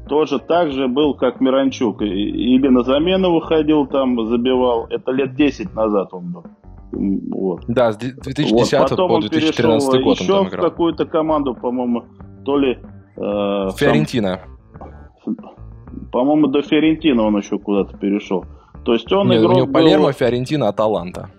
тоже 0.08 0.38
так 0.38 0.72
же 0.72 0.88
был, 0.88 1.14
как 1.14 1.40
Миранчук. 1.40 2.02
Или 2.02 2.68
на 2.68 2.82
замену 2.82 3.32
выходил 3.32 3.86
там, 3.86 4.26
забивал. 4.26 4.86
Это 4.90 5.12
лет 5.12 5.34
10 5.34 5.74
назад 5.74 6.08
он 6.12 6.32
был. 6.32 6.44
Вот. 6.92 7.64
Да, 7.68 7.92
с 7.92 7.96
2010 7.96 8.52
вот. 8.52 8.90
Потом 8.90 9.08
по 9.08 9.20
2014 9.20 9.94
он 9.94 10.02
год 10.02 10.20
еще 10.20 10.32
он 10.32 10.46
в 10.46 10.50
какую-то 10.50 11.06
команду, 11.06 11.54
по-моему, 11.54 12.04
то 12.44 12.58
ли... 12.58 12.78
Э, 13.16 13.70
Фиорентина. 13.76 14.40
Сам, 15.24 15.36
по-моему, 16.12 16.48
до 16.48 16.62
Фиорентина 16.62 17.22
он 17.22 17.36
еще 17.36 17.58
куда-то 17.58 17.96
перешел. 17.96 18.44
То 18.84 18.92
есть 18.92 19.10
он 19.12 19.28
Нет, 19.28 19.40
игрок 19.40 19.52
у 19.52 19.56
него 19.58 19.72
Палермо, 19.72 20.06
был... 20.06 20.12
Фиорентина, 20.12 20.68
Аталанта. 20.68 21.30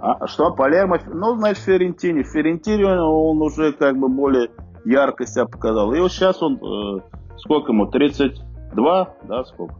А, 0.00 0.26
что, 0.26 0.52
Палермо? 0.52 0.98
Ну, 1.06 1.36
значит, 1.36 1.64
Ферентини. 1.64 2.22
Ферентини 2.22 2.84
он 2.84 3.42
уже 3.42 3.72
как 3.72 3.98
бы 3.98 4.08
более 4.08 4.48
ярко 4.84 5.26
себя 5.26 5.46
показал. 5.46 5.92
И 5.92 6.00
вот 6.00 6.12
сейчас 6.12 6.42
он, 6.42 6.54
э, 6.54 7.00
сколько 7.38 7.72
ему, 7.72 7.86
32, 7.86 9.14
да, 9.24 9.44
сколько? 9.44 9.74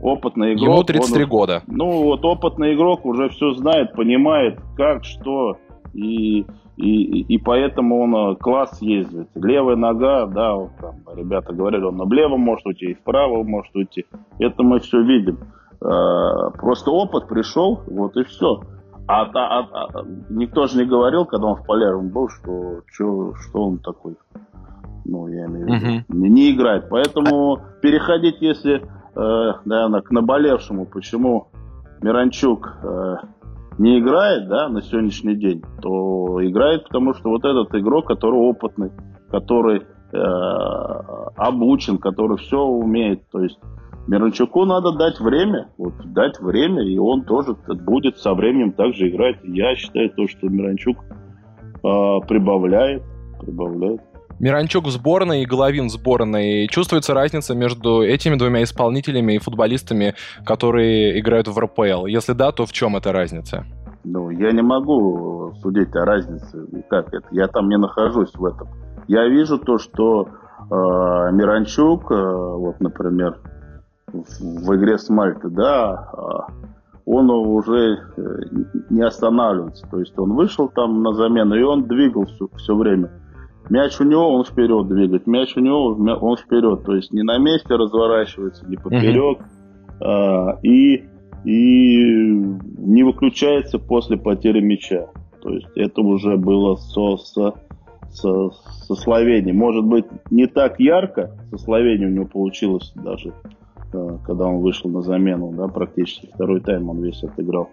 Опытный 0.00 0.54
игрок. 0.54 0.64
Ему 0.64 0.82
33 0.82 1.24
он, 1.24 1.28
года. 1.28 1.62
Ну, 1.66 2.04
вот 2.04 2.24
опытный 2.24 2.74
игрок 2.74 3.04
уже 3.04 3.28
все 3.28 3.52
знает, 3.52 3.92
понимает, 3.92 4.58
как, 4.76 5.04
что, 5.04 5.58
и, 5.92 6.46
и, 6.76 7.20
и 7.20 7.38
поэтому 7.38 8.00
он 8.00 8.14
э, 8.32 8.36
класс 8.36 8.80
ездит. 8.80 9.28
Левая 9.34 9.76
нога, 9.76 10.24
да, 10.24 10.54
вот 10.54 10.70
там, 10.80 10.94
ребята 11.14 11.52
говорили, 11.52 11.82
он 11.82 11.98
на 11.98 12.10
левом 12.10 12.40
может 12.40 12.64
уйти, 12.64 12.92
и 12.92 12.94
вправо 12.94 13.42
может 13.42 13.76
уйти. 13.76 14.06
Это 14.38 14.62
мы 14.62 14.80
все 14.80 15.02
видим. 15.02 15.38
Э, 15.82 16.50
просто 16.58 16.90
опыт 16.90 17.26
пришел, 17.28 17.80
вот 17.86 18.16
и 18.16 18.24
все. 18.24 18.60
А, 19.06 19.22
а, 19.22 19.60
а, 19.60 19.88
а 19.94 20.04
никто 20.28 20.66
же 20.66 20.78
не 20.78 20.84
говорил, 20.84 21.24
когда 21.24 21.48
он 21.48 21.56
в 21.56 21.66
Полярном 21.66 22.10
был, 22.10 22.28
что, 22.28 22.82
что, 22.86 23.34
что 23.34 23.66
он 23.66 23.78
такой. 23.78 24.16
Ну, 25.04 25.26
я 25.28 25.46
имею 25.46 25.66
в 25.66 25.68
виду, 25.68 25.86
uh 25.86 26.04
не, 26.08 26.28
не 26.28 26.52
играет. 26.52 26.88
Поэтому 26.90 27.58
переходить, 27.80 28.36
если, 28.40 28.82
э, 29.16 29.52
наверное, 29.64 30.02
к 30.02 30.10
наболевшему, 30.10 30.86
почему 30.86 31.48
Миранчук 32.02 32.72
э, 32.82 33.14
не 33.78 33.98
играет, 33.98 34.48
да, 34.48 34.68
на 34.68 34.82
сегодняшний 34.82 35.34
день, 35.34 35.62
то 35.82 36.38
играет, 36.46 36.84
потому 36.84 37.14
что 37.14 37.30
вот 37.30 37.44
этот 37.44 37.74
игрок, 37.74 38.06
который 38.06 38.38
опытный, 38.38 38.92
который 39.30 39.82
э, 40.12 40.16
обучен, 41.36 41.98
который 41.98 42.36
все 42.36 42.60
умеет, 42.60 43.22
то 43.30 43.40
есть 43.40 43.58
Миранчуку 44.06 44.64
надо 44.64 44.92
дать 44.92 45.20
время, 45.20 45.68
вот 45.78 45.94
дать 46.12 46.40
время, 46.40 46.82
и 46.82 46.98
он 46.98 47.24
тоже 47.24 47.54
будет 47.68 48.18
со 48.18 48.34
временем 48.34 48.72
также 48.72 49.08
играть. 49.08 49.36
Я 49.44 49.76
считаю 49.76 50.10
то, 50.10 50.26
что 50.26 50.48
Миранчук 50.48 50.96
э, 50.98 51.80
прибавляет, 51.82 53.02
прибавляет. 53.40 54.00
Миранчук 54.40 54.86
в 54.86 54.90
сборной 54.90 55.42
и 55.42 55.46
Головин 55.46 55.88
в 55.88 55.90
сборной. 55.90 56.66
Чувствуется 56.68 57.12
разница 57.12 57.54
между 57.54 58.02
этими 58.02 58.36
двумя 58.36 58.62
исполнителями 58.62 59.34
и 59.34 59.38
футболистами, 59.38 60.14
которые 60.46 61.20
играют 61.20 61.46
в 61.46 61.58
РПЛ? 61.58 62.06
Если 62.06 62.32
да, 62.32 62.50
то 62.50 62.64
в 62.64 62.72
чем 62.72 62.96
эта 62.96 63.12
разница? 63.12 63.66
Ну, 64.02 64.30
я 64.30 64.50
не 64.52 64.62
могу 64.62 65.52
судить 65.60 65.94
о 65.94 66.06
разнице. 66.06 66.66
Как 66.88 67.12
это? 67.12 67.26
Я 67.32 67.48
там 67.48 67.68
не 67.68 67.76
нахожусь 67.76 68.32
в 68.34 68.42
этом. 68.46 68.68
Я 69.08 69.28
вижу 69.28 69.58
то, 69.58 69.78
что 69.78 70.26
э, 70.26 70.64
Миранчук, 70.70 72.10
э, 72.10 72.14
вот, 72.14 72.80
например, 72.80 73.38
в 74.12 74.76
игре 74.76 74.98
с 74.98 75.08
Мальтой, 75.08 75.50
да, 75.50 76.10
а 76.12 76.46
он 77.06 77.30
уже 77.30 77.98
э, 78.16 78.22
не 78.90 79.02
останавливается. 79.02 79.86
То 79.90 79.98
есть 79.98 80.16
он 80.18 80.34
вышел 80.34 80.68
там 80.68 81.02
на 81.02 81.12
замену, 81.12 81.56
и 81.56 81.62
он 81.62 81.88
двигал 81.88 82.26
все, 82.26 82.48
все 82.56 82.76
время. 82.76 83.10
Мяч 83.68 84.00
у 84.00 84.04
него, 84.04 84.32
он 84.32 84.44
вперед 84.44 84.88
двигает. 84.88 85.26
Мяч 85.26 85.56
у 85.56 85.60
него, 85.60 85.96
он 85.96 86.36
вперед. 86.36 86.84
То 86.84 86.94
есть 86.94 87.12
не 87.12 87.22
на 87.22 87.38
месте 87.38 87.74
разворачивается, 87.74 88.66
не 88.68 88.76
поперек. 88.76 89.38
Mm-hmm. 89.38 90.04
А, 90.06 90.58
и, 90.62 91.04
и 91.44 92.24
не 92.78 93.02
выключается 93.02 93.78
после 93.78 94.16
потери 94.16 94.60
мяча. 94.60 95.08
То 95.42 95.50
есть 95.50 95.68
это 95.74 96.02
уже 96.02 96.36
было 96.36 96.76
со, 96.76 97.16
со, 97.16 97.54
со, 98.10 98.50
со 98.50 98.94
Словенией. 98.94 99.52
Может 99.52 99.84
быть, 99.84 100.04
не 100.30 100.46
так 100.46 100.78
ярко 100.80 101.36
со 101.50 101.58
Словенией 101.58 102.06
у 102.06 102.14
него 102.14 102.26
получилось 102.26 102.92
даже 102.94 103.32
когда 103.90 104.46
он 104.46 104.60
вышел 104.60 104.90
на 104.90 105.02
замену, 105.02 105.52
да, 105.56 105.68
практически 105.68 106.30
второй 106.34 106.60
тайм 106.60 106.88
он 106.88 107.02
весь 107.02 107.22
отыграл. 107.22 107.70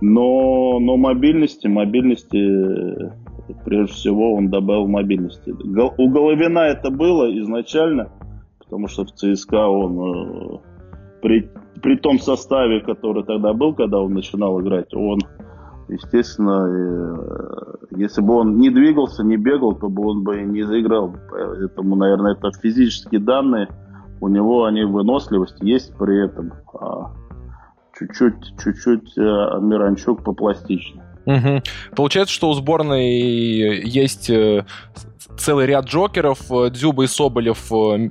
Но, 0.00 0.78
но 0.80 0.96
мобильности, 0.96 1.68
мобильности, 1.68 2.36
э, 2.36 3.10
прежде 3.64 3.92
всего, 3.92 4.34
он 4.34 4.50
добавил 4.50 4.88
мобильности. 4.88 5.50
У 5.50 6.10
Головина 6.10 6.60
это 6.60 6.90
было 6.90 7.30
изначально, 7.40 8.10
потому 8.58 8.88
что 8.88 9.04
в 9.04 9.12
ЦСКА 9.12 9.68
он 9.68 10.60
при, 11.22 11.48
при 11.82 11.96
том 11.96 12.18
составе, 12.18 12.80
который 12.80 13.24
тогда 13.24 13.52
был, 13.52 13.74
когда 13.74 14.00
он 14.00 14.14
начинал 14.14 14.60
играть, 14.60 14.92
он 14.94 15.20
естественно, 15.88 16.66
э, 16.66 17.96
если 17.96 18.22
бы 18.22 18.34
он 18.34 18.58
не 18.58 18.70
двигался, 18.70 19.22
не 19.22 19.36
бегал, 19.36 19.74
то 19.74 19.88
бы 19.88 20.06
он 20.06 20.24
бы 20.24 20.42
не 20.42 20.62
заиграл. 20.62 21.14
Поэтому, 21.30 21.96
наверное, 21.96 22.34
это 22.34 22.50
физические 22.60 23.20
данные. 23.20 23.68
У 24.22 24.28
него 24.28 24.66
они 24.66 24.84
выносливость 24.84 25.56
есть 25.62 25.98
при 25.98 26.24
этом. 26.24 26.52
А 26.74 27.10
чуть-чуть, 27.98 28.56
чуть-чуть 28.62 29.18
э, 29.18 29.20
Миранчук 29.20 30.22
попластичнее. 30.22 31.04
Угу. 31.26 31.62
Получается, 31.96 32.32
что 32.32 32.50
у 32.50 32.54
сборной 32.54 33.82
есть 33.84 34.30
э, 34.30 34.64
целый 35.36 35.66
ряд 35.66 35.86
джокеров, 35.86 36.50
э, 36.50 36.70
Дзюба 36.70 37.04
и 37.04 37.06
Соболев, 37.06 37.72
э, 37.72 38.10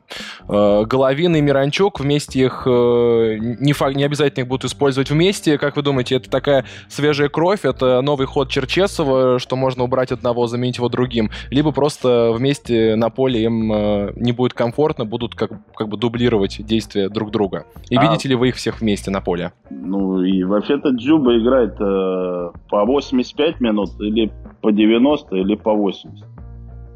Головин 0.86 1.36
и 1.36 1.42
Миранчук, 1.42 2.00
вместе 2.00 2.42
их 2.42 2.64
не, 2.66 3.74
факт, 3.74 3.96
не 3.96 4.04
обязательно 4.04 4.44
их 4.44 4.48
будут 4.48 4.66
использовать 4.66 5.12
вместе. 5.12 5.58
Как 5.58 5.76
вы 5.76 5.82
думаете, 5.82 6.16
это 6.16 6.30
такая 6.30 6.66
свежая 6.90 7.30
кровь, 7.30 7.64
это 7.64 8.02
новый 8.02 8.28
ход 8.28 8.50
Черчесова, 8.50 9.40
что 9.40 9.56
можно 9.56 9.84
убрать 9.84 10.12
одного, 10.12 10.48
заменить 10.48 10.78
его 10.78 10.90
другим, 10.90 11.30
либо 11.50 11.72
просто 11.72 12.32
вместе 12.34 12.96
на 12.96 13.10
поле 13.10 13.44
им 13.44 13.68
не 14.16 14.32
будет 14.32 14.54
комфортно, 14.54 15.06
будут 15.06 15.36
как, 15.36 15.52
как 15.76 15.90
бы 15.90 15.98
дублировать 15.98 16.64
действия 16.66 17.10
друг 17.10 17.32
друга. 17.32 17.66
И 17.90 17.96
а... 17.96 18.02
видите 18.02 18.30
ли 18.30 18.36
вы 18.36 18.50
их 18.50 18.56
всех 18.56 18.82
вместе 18.82 19.12
на 19.12 19.22
поле? 19.22 19.54
Ну 19.70 20.22
и 20.24 20.44
вообще-то 20.44 20.92
Дзюба 20.92 21.38
играет 21.38 21.76
э, 21.80 22.52
по 22.70 22.86
8 22.86 23.12
85 23.12 23.62
минут 23.62 23.90
или 24.00 24.32
по 24.62 24.72
90 24.72 25.36
или 25.36 25.56
по 25.56 25.74
80. 25.74 26.26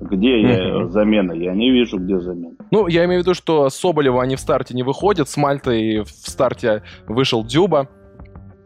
Где 0.02 0.42
я 0.42 0.88
замена? 0.88 1.32
Я 1.34 1.54
не 1.54 1.72
вижу, 1.72 1.98
где 1.98 2.20
замена. 2.20 2.56
Ну, 2.72 2.88
я 2.88 3.06
имею 3.06 3.22
в 3.22 3.24
виду, 3.24 3.34
что 3.34 3.70
Соболева 3.70 4.22
они 4.22 4.36
в 4.36 4.40
старте 4.40 4.74
не 4.74 4.84
выходят, 4.84 5.30
с 5.30 5.38
Мальтой 5.38 6.02
в 6.02 6.10
старте 6.10 6.84
вышел 7.08 7.44
Дюба. 7.44 7.88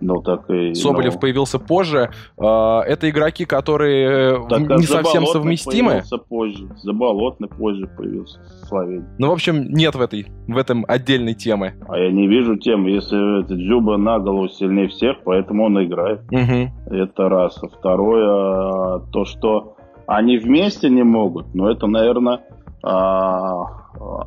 Ну, 0.01 0.21
так 0.21 0.49
и... 0.49 0.73
Соболев 0.73 1.15
ну... 1.15 1.19
появился 1.19 1.59
позже. 1.59 2.11
А, 2.37 2.81
это 2.81 3.09
игроки, 3.09 3.45
которые 3.45 4.47
так, 4.47 4.61
не 4.61 4.83
совсем 4.83 5.25
совместимы. 5.25 5.89
появился 5.89 6.17
позже. 6.17 6.69
Заболотный 6.77 7.49
позже 7.49 7.87
появился. 7.97 8.39
Славень. 8.67 9.03
Ну, 9.17 9.29
в 9.29 9.33
общем, 9.33 9.65
нет 9.69 9.95
в, 9.95 10.01
этой, 10.01 10.27
в 10.47 10.57
этом 10.57 10.85
отдельной 10.87 11.33
темы. 11.33 11.73
А 11.87 11.97
я 11.97 12.11
не 12.11 12.27
вижу 12.27 12.55
темы. 12.55 12.91
Если 12.91 13.43
это 13.43 13.55
Джуба 13.55 13.97
на 13.97 14.19
голову 14.19 14.47
сильнее 14.47 14.87
всех, 14.87 15.17
поэтому 15.25 15.65
он 15.65 15.83
играет. 15.83 16.21
Угу. 16.31 16.95
Это 16.95 17.29
раз. 17.29 17.61
А 17.61 17.67
второе, 17.67 19.01
то, 19.11 19.25
что 19.25 19.75
они 20.09 20.37
вместе 20.37 20.89
не 20.89 21.03
могут, 21.03 21.53
но 21.53 21.69
это, 21.69 21.87
наверное, 21.87 22.41
а, 22.83 23.63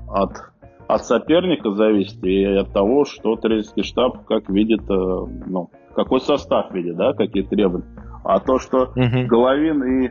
от 0.08 0.52
от 0.86 1.06
соперника 1.06 1.72
зависит 1.72 2.22
и 2.22 2.44
от 2.44 2.72
того, 2.72 3.04
что 3.04 3.36
тренерский 3.36 3.82
штаб 3.82 4.24
как 4.26 4.50
видит, 4.50 4.82
э, 4.90 5.26
ну, 5.46 5.70
какой 5.94 6.20
состав 6.20 6.70
видит, 6.72 6.96
да, 6.96 7.14
какие 7.14 7.44
требования. 7.44 7.86
А 8.24 8.40
то, 8.40 8.58
что 8.58 8.92
угу. 8.94 9.26
Головин 9.26 9.82
и, 9.82 10.10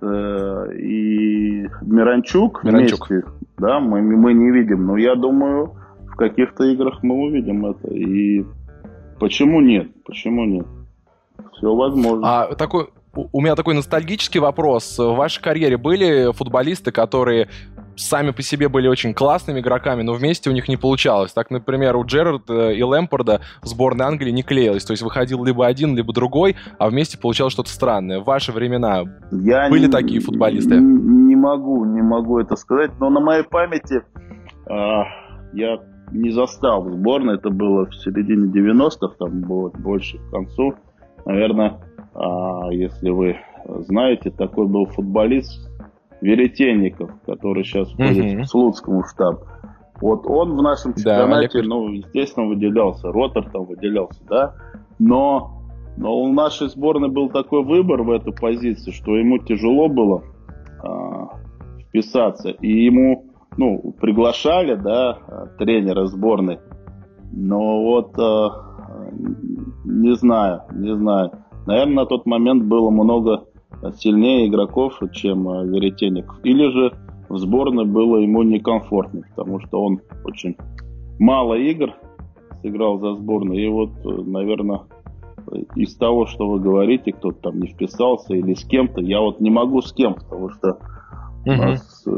э, 0.00 0.74
и 0.76 1.68
Миранчук, 1.82 2.62
Миранчук 2.62 3.10
вместе, 3.10 3.28
да, 3.58 3.80
мы, 3.80 4.02
мы 4.02 4.34
не 4.34 4.50
видим. 4.52 4.86
Но 4.86 4.96
я 4.96 5.16
думаю, 5.16 5.74
в 6.12 6.16
каких-то 6.16 6.64
играх 6.64 7.02
мы 7.02 7.16
увидим 7.16 7.66
это. 7.66 7.88
И 7.88 8.44
почему 9.18 9.60
нет? 9.60 9.88
Почему 10.04 10.44
нет? 10.44 10.66
Все 11.54 11.74
возможно. 11.74 12.42
А 12.42 12.54
такой 12.54 12.90
у 13.32 13.40
меня 13.40 13.54
такой 13.56 13.74
ностальгический 13.74 14.40
вопрос. 14.40 14.98
В 14.98 15.14
вашей 15.14 15.42
карьере 15.42 15.76
были 15.76 16.32
футболисты, 16.32 16.92
которые 16.92 17.48
сами 17.96 18.30
по 18.30 18.42
себе 18.42 18.68
были 18.68 18.88
очень 18.88 19.14
классными 19.14 19.60
игроками, 19.60 20.02
но 20.02 20.12
вместе 20.14 20.50
у 20.50 20.52
них 20.52 20.68
не 20.68 20.76
получалось. 20.76 21.32
Так, 21.32 21.50
например, 21.50 21.96
у 21.96 22.04
Джерарда 22.04 22.70
и 22.70 22.82
Лэмпорда 22.82 23.40
сборная 23.62 24.06
Англии 24.06 24.30
не 24.30 24.42
клеилась. 24.42 24.84
То 24.84 24.92
есть 24.92 25.02
выходил 25.02 25.44
либо 25.44 25.66
один, 25.66 25.96
либо 25.96 26.12
другой, 26.12 26.56
а 26.78 26.88
вместе 26.88 27.18
получалось 27.18 27.52
что-то 27.52 27.70
странное. 27.70 28.20
В 28.20 28.24
ваши 28.24 28.52
времена 28.52 29.04
Я 29.30 29.68
были 29.68 29.86
не, 29.86 29.92
такие 29.92 30.20
футболисты? 30.20 30.76
Не 30.76 31.36
могу, 31.36 31.84
не 31.84 32.02
могу 32.02 32.38
это 32.38 32.56
сказать, 32.56 32.92
но 32.98 33.10
на 33.10 33.20
моей 33.20 33.44
памяти 33.44 34.02
э, 34.66 34.72
я 35.52 35.78
не 36.12 36.30
застал 36.30 36.88
сборной, 36.88 37.36
это 37.36 37.50
было 37.50 37.86
в 37.86 37.94
середине 37.94 38.50
90-х, 38.50 39.14
там 39.18 39.42
было 39.42 39.70
больше 39.70 40.18
к 40.18 40.30
концу. 40.30 40.74
Наверное, 41.26 41.78
э, 42.14 42.74
если 42.74 43.10
вы 43.10 43.36
знаете, 43.66 44.30
такой 44.30 44.66
был 44.66 44.86
футболист 44.86 45.68
Веретенников, 46.20 47.10
который 47.26 47.64
сейчас 47.64 47.90
входит 47.92 48.34
угу. 48.34 48.42
в 48.42 48.46
Слуцкому 48.46 49.04
штаб. 49.04 49.44
Вот 50.00 50.26
он 50.26 50.56
в 50.56 50.62
нашем 50.62 50.94
чемпионате, 50.94 51.62
да, 51.62 51.68
ну, 51.68 51.88
естественно, 51.90 52.46
выделялся. 52.46 53.12
Ротор 53.12 53.50
там 53.50 53.64
выделялся, 53.64 54.22
да. 54.28 54.54
Но, 54.98 55.62
но 55.96 56.14
у 56.14 56.32
нашей 56.32 56.68
сборной 56.68 57.10
был 57.10 57.28
такой 57.28 57.62
выбор 57.62 58.02
в 58.02 58.10
эту 58.10 58.32
позицию, 58.32 58.94
что 58.94 59.16
ему 59.16 59.38
тяжело 59.38 59.88
было 59.88 60.22
а, 60.82 61.38
вписаться. 61.80 62.48
И 62.50 62.84
ему, 62.84 63.26
ну, 63.58 63.94
приглашали, 64.00 64.74
да, 64.74 65.18
тренера 65.58 66.06
сборной. 66.06 66.60
Но 67.32 67.82
вот 67.82 68.18
а, 68.18 68.70
не 69.84 70.14
знаю, 70.16 70.62
не 70.72 70.96
знаю. 70.96 71.30
Наверное, 71.66 71.94
на 71.94 72.06
тот 72.06 72.26
момент 72.26 72.64
было 72.64 72.90
много 72.90 73.44
сильнее 73.94 74.48
игроков, 74.48 75.00
чем 75.12 75.48
э, 75.48 75.66
Веретенников. 75.66 76.38
Или 76.44 76.70
же 76.70 76.92
в 77.28 77.38
сборной 77.38 77.86
было 77.86 78.18
ему 78.18 78.42
некомфортно, 78.42 79.22
потому 79.34 79.60
что 79.60 79.82
он 79.82 80.00
очень 80.24 80.56
мало 81.18 81.54
игр 81.54 81.94
сыграл 82.62 82.98
за 82.98 83.14
сборную. 83.14 83.62
И 83.62 83.68
вот, 83.68 83.90
э, 84.04 84.08
наверное, 84.08 84.80
из 85.74 85.96
того, 85.96 86.26
что 86.26 86.48
вы 86.48 86.60
говорите, 86.60 87.12
кто-то 87.12 87.50
там 87.50 87.60
не 87.60 87.68
вписался 87.68 88.34
или 88.34 88.54
с 88.54 88.64
кем-то, 88.64 89.00
я 89.00 89.20
вот 89.20 89.40
не 89.40 89.50
могу 89.50 89.80
с 89.80 89.92
кем, 89.92 90.14
потому 90.14 90.50
что 90.50 90.70
угу. 90.70 90.78
у 91.46 91.56
нас 91.56 92.04
э, 92.06 92.10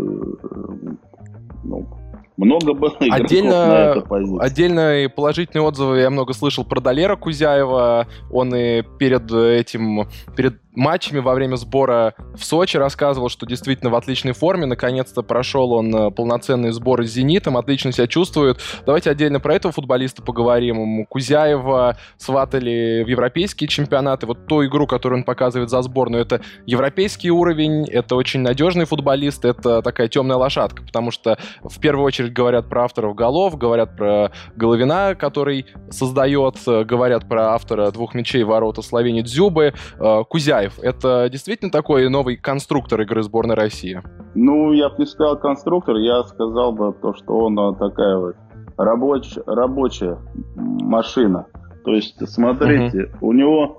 ну, 1.65 1.87
много 2.37 2.75
было 2.75 2.97
отдельно, 3.11 3.67
на 3.67 3.75
этой 3.91 4.03
позиции. 4.03 4.45
Отдельно 4.45 5.11
положительные 5.15 5.63
отзывы 5.63 6.01
я 6.01 6.11
много 6.11 6.33
слышал 6.33 6.65
про 6.65 6.81
Долера 6.81 7.17
Кузяева. 7.17 8.07
Он 8.31 8.55
и 8.55 8.83
перед 8.99 9.31
этим, 9.31 10.09
перед 10.37 10.62
матчами 10.75 11.19
во 11.19 11.35
время 11.35 11.57
сбора 11.57 12.15
в 12.35 12.45
Сочи 12.45 12.77
рассказывал, 12.77 13.29
что 13.29 13.47
действительно 13.47 13.91
в 13.91 13.95
отличной 13.95 14.33
форме. 14.33 14.67
Наконец-то 14.67 15.23
прошел 15.23 15.73
он 15.73 15.95
э, 15.95 16.11
полноценный 16.11 16.73
сбор 16.73 17.05
с 17.05 17.11
«Зенитом», 17.11 17.57
отлично 17.57 17.93
себя 17.93 18.07
чувствует. 18.07 18.59
Давайте 18.87 19.11
отдельно 19.11 19.41
про 19.41 19.55
этого 19.55 19.73
футболиста 19.73 20.23
поговорим. 20.23 21.07
Кузяева 21.07 21.97
сватали 22.17 23.03
в 23.05 23.09
европейские 23.09 23.69
чемпионаты. 23.69 24.27
Вот 24.27 24.47
ту 24.47 24.65
игру, 24.65 24.87
которую 24.87 25.21
он 25.21 25.25
показывает 25.25 25.71
за 25.71 25.83
сборную, 25.83 26.23
это 26.23 26.41
европейский 26.67 27.31
уровень, 27.31 27.87
это 27.89 28.17
очень 28.17 28.41
надежный 28.41 28.85
футболист, 28.85 29.45
это 29.45 29.83
такая 29.83 30.09
темная 30.09 30.37
лошадка, 30.37 30.83
потому 30.83 31.11
что 31.11 31.39
в 31.63 31.81
первую 31.81 32.05
очередь 32.05 32.33
говорят 32.33 32.69
про 32.69 32.85
авторов 32.85 33.15
голов, 33.15 33.57
говорят 33.57 33.97
про 33.97 34.33
Головина, 34.57 35.15
который 35.15 35.67
создает, 35.91 36.57
э, 36.67 36.85
говорят 36.85 37.29
про 37.29 37.55
автора 37.55 37.91
двух 37.91 38.15
мячей 38.15 38.43
ворота 38.45 38.83
Словении 38.83 39.23
Дзюбы. 39.23 39.75
Э, 39.99 40.25
Каев. 40.63 40.79
Это 40.81 41.29
действительно 41.31 41.71
такой 41.71 42.09
новый 42.09 42.37
конструктор 42.37 43.01
игры 43.01 43.23
сборной 43.23 43.55
России? 43.55 44.01
Ну, 44.35 44.73
я 44.73 44.89
бы 44.89 44.97
не 44.99 45.07
сказал 45.07 45.39
конструктор, 45.39 45.97
я 45.97 46.23
сказал 46.25 46.73
бы 46.73 46.95
то, 47.01 47.15
что 47.15 47.39
он 47.39 47.59
а, 47.59 47.75
такая 47.75 48.17
вот 48.17 48.37
рабоч, 48.77 49.35
рабочая 49.47 50.19
машина. 50.57 51.47
То 51.85 51.93
есть, 51.93 52.17
смотрите, 52.29 53.05
угу. 53.05 53.29
у 53.29 53.33
него, 53.33 53.77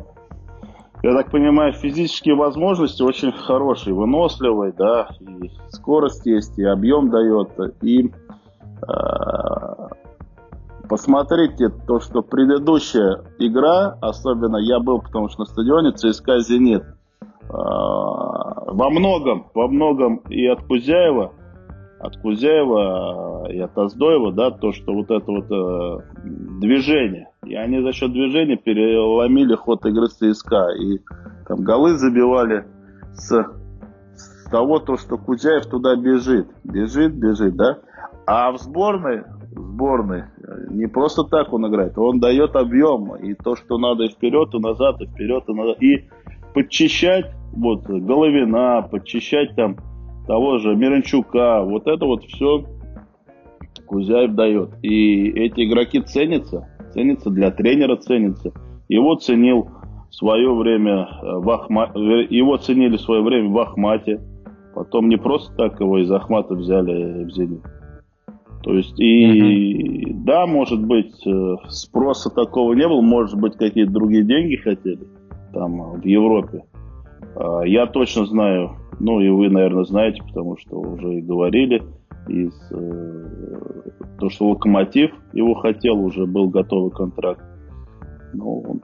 я 1.04 1.16
так 1.16 1.32
понимаю, 1.32 1.74
физические 1.74 2.36
возможности 2.36 3.02
очень 3.02 3.32
хорошие, 3.32 3.94
выносливый, 3.94 4.74
да, 4.78 5.10
и 5.20 5.50
скорость 5.70 6.26
есть, 6.26 6.60
и 6.60 6.64
объем 6.64 7.10
дает, 7.10 7.50
и 7.82 8.10
э, 8.10 9.83
Посмотрите 10.94 11.70
то, 11.88 12.00
что 12.02 12.22
предыдущая 12.22 13.24
игра, 13.40 13.98
особенно 14.00 14.58
я 14.58 14.80
был, 14.80 15.02
потому 15.02 15.28
что 15.28 15.40
на 15.40 15.46
стадионе 15.48 15.92
ЦСКА 15.92 16.38
«Зенит», 16.42 16.84
а, 17.50 18.72
во 18.72 18.92
многом, 18.92 19.48
во 19.56 19.68
многом 19.68 20.18
и 20.30 20.46
от 20.46 20.62
Кузяева, 20.62 21.34
от 22.00 22.18
Кузяева 22.18 23.52
и 23.52 23.60
от 23.60 23.76
Аздоева, 23.76 24.34
да, 24.34 24.52
то, 24.52 24.72
что 24.72 24.94
вот 24.94 25.10
это 25.10 25.32
вот 25.32 25.52
э, 25.52 25.98
движение. 26.62 27.32
И 27.44 27.56
они 27.56 27.82
за 27.82 27.92
счет 27.92 28.12
движения 28.12 28.58
переломили 28.58 29.56
ход 29.56 29.84
игры 29.88 30.10
ЦСКА. 30.10 30.76
И 30.80 31.00
там 31.48 31.64
голы 31.64 31.96
забивали 31.96 32.68
с, 33.14 33.32
с 34.14 34.44
того, 34.52 34.78
то, 34.78 34.98
что 34.98 35.18
Кузяев 35.18 35.66
туда 35.66 35.96
бежит. 35.96 36.50
Бежит, 36.64 37.16
бежит, 37.16 37.56
да. 37.56 37.80
А 38.28 38.52
в 38.52 38.60
сборной 38.60 39.24
сборной. 39.56 40.24
Не 40.70 40.88
просто 40.88 41.24
так 41.24 41.54
он 41.54 41.68
играет, 41.68 41.98
он 41.98 42.20
дает 42.20 42.56
объем. 42.56 43.16
И 43.16 43.34
то, 43.34 43.56
что 43.56 43.78
надо 43.78 44.04
и 44.06 44.10
вперед, 44.10 44.54
и 44.54 44.60
назад, 44.60 45.02
и 45.02 45.06
вперед, 45.06 45.44
и 45.48 45.54
назад. 45.54 45.82
И 45.82 46.10
подчищать 46.54 47.32
вот 47.54 47.86
Головина, 47.86 48.88
подчищать 48.90 49.56
там 49.56 49.78
того 50.28 50.58
же 50.60 50.76
Миранчука, 50.76 51.64
вот 51.64 51.88
это 51.88 52.06
вот 52.06 52.24
все 52.24 52.66
Кузяев 53.86 54.34
дает. 54.34 54.72
И 54.82 55.30
эти 55.30 55.66
игроки 55.66 56.02
ценятся, 56.02 56.70
ценятся 56.94 57.30
для 57.30 57.52
тренера, 57.52 57.98
ценятся. 57.98 58.52
Его 58.88 59.16
ценил 59.16 59.70
в 60.10 60.16
свое 60.16 60.54
время 60.54 61.08
э, 61.22 61.40
в 61.40 61.50
Ахма... 61.50 61.92
его 61.96 62.58
ценили 62.58 62.98
в 62.98 63.02
свое 63.02 63.22
время 63.22 63.50
в 63.50 63.58
Ахмате. 63.60 64.22
Потом 64.76 65.10
не 65.10 65.18
просто 65.18 65.54
так 65.56 65.80
его 65.80 66.00
из 66.00 66.12
Ахмата 66.12 66.56
взяли 66.56 67.24
в 67.24 67.32
Зенит. 67.32 67.62
То 68.64 68.74
есть, 68.74 68.98
и 68.98 70.06
угу. 70.10 70.24
да, 70.26 70.48
может 70.48 70.82
быть, 70.82 71.16
э, 71.28 71.56
спроса 71.68 72.30
такого 72.30 72.74
не 72.74 72.88
было, 72.88 73.02
может 73.02 73.38
быть, 73.38 73.58
какие-то 73.58 73.92
другие 73.92 74.24
деньги 74.24 74.56
хотели 74.56 75.06
там 75.54 76.00
в 76.00 76.06
Европе. 76.06 76.64
А, 77.36 77.64
я 77.64 77.86
точно 77.88 78.26
знаю, 78.26 78.78
ну 79.00 79.20
и 79.20 79.30
вы, 79.30 79.50
наверное, 79.50 79.84
знаете, 79.84 80.24
потому 80.24 80.58
что 80.58 80.80
уже 80.80 81.16
и 81.16 81.22
говорили, 81.22 81.84
из 82.30 82.54
э, 82.72 83.92
то, 84.20 84.30
что 84.30 84.50
Локомотив 84.50 85.12
его 85.34 85.56
хотел, 85.56 86.00
уже 86.00 86.26
был 86.26 86.48
готовый 86.48 86.92
контракт. 86.92 87.44
Ну, 88.34 88.62
он 88.62 88.82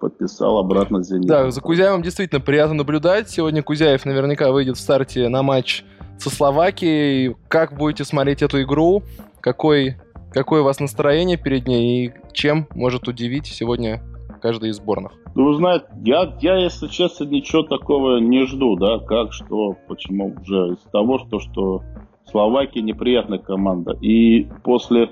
подписал 0.00 0.58
обратно 0.58 1.02
Зенит. 1.02 1.26
Да, 1.26 1.50
за 1.50 1.60
Кузяевым 1.60 2.02
действительно 2.02 2.40
приятно 2.40 2.74
наблюдать. 2.76 3.28
Сегодня 3.28 3.62
Кузяев 3.62 4.04
наверняка 4.04 4.50
выйдет 4.50 4.76
в 4.76 4.80
старте 4.80 5.28
на 5.28 5.42
матч 5.42 5.84
со 6.18 6.30
Словакией. 6.30 7.36
Как 7.48 7.76
будете 7.76 8.04
смотреть 8.04 8.42
эту 8.42 8.62
игру? 8.62 9.02
Какой, 9.40 9.96
какое 10.30 10.62
у 10.62 10.64
вас 10.64 10.80
настроение 10.80 11.36
перед 11.36 11.66
ней? 11.66 12.06
И 12.06 12.12
чем 12.32 12.66
может 12.74 13.08
удивить 13.08 13.46
сегодня 13.46 14.02
каждый 14.40 14.70
из 14.70 14.76
сборных? 14.76 15.12
Ну, 15.34 15.52
знаете, 15.54 15.86
я, 16.04 16.34
я, 16.40 16.56
если 16.56 16.88
честно, 16.88 17.24
ничего 17.24 17.62
такого 17.62 18.18
не 18.18 18.46
жду, 18.46 18.76
да, 18.76 18.98
как, 19.00 19.32
что, 19.32 19.76
почему, 19.86 20.34
уже 20.40 20.74
из 20.74 20.90
того, 20.92 21.18
что, 21.18 21.40
что 21.40 21.82
Словакия 22.30 22.82
неприятная 22.82 23.38
команда. 23.38 23.96
И 24.00 24.48
после 24.64 25.10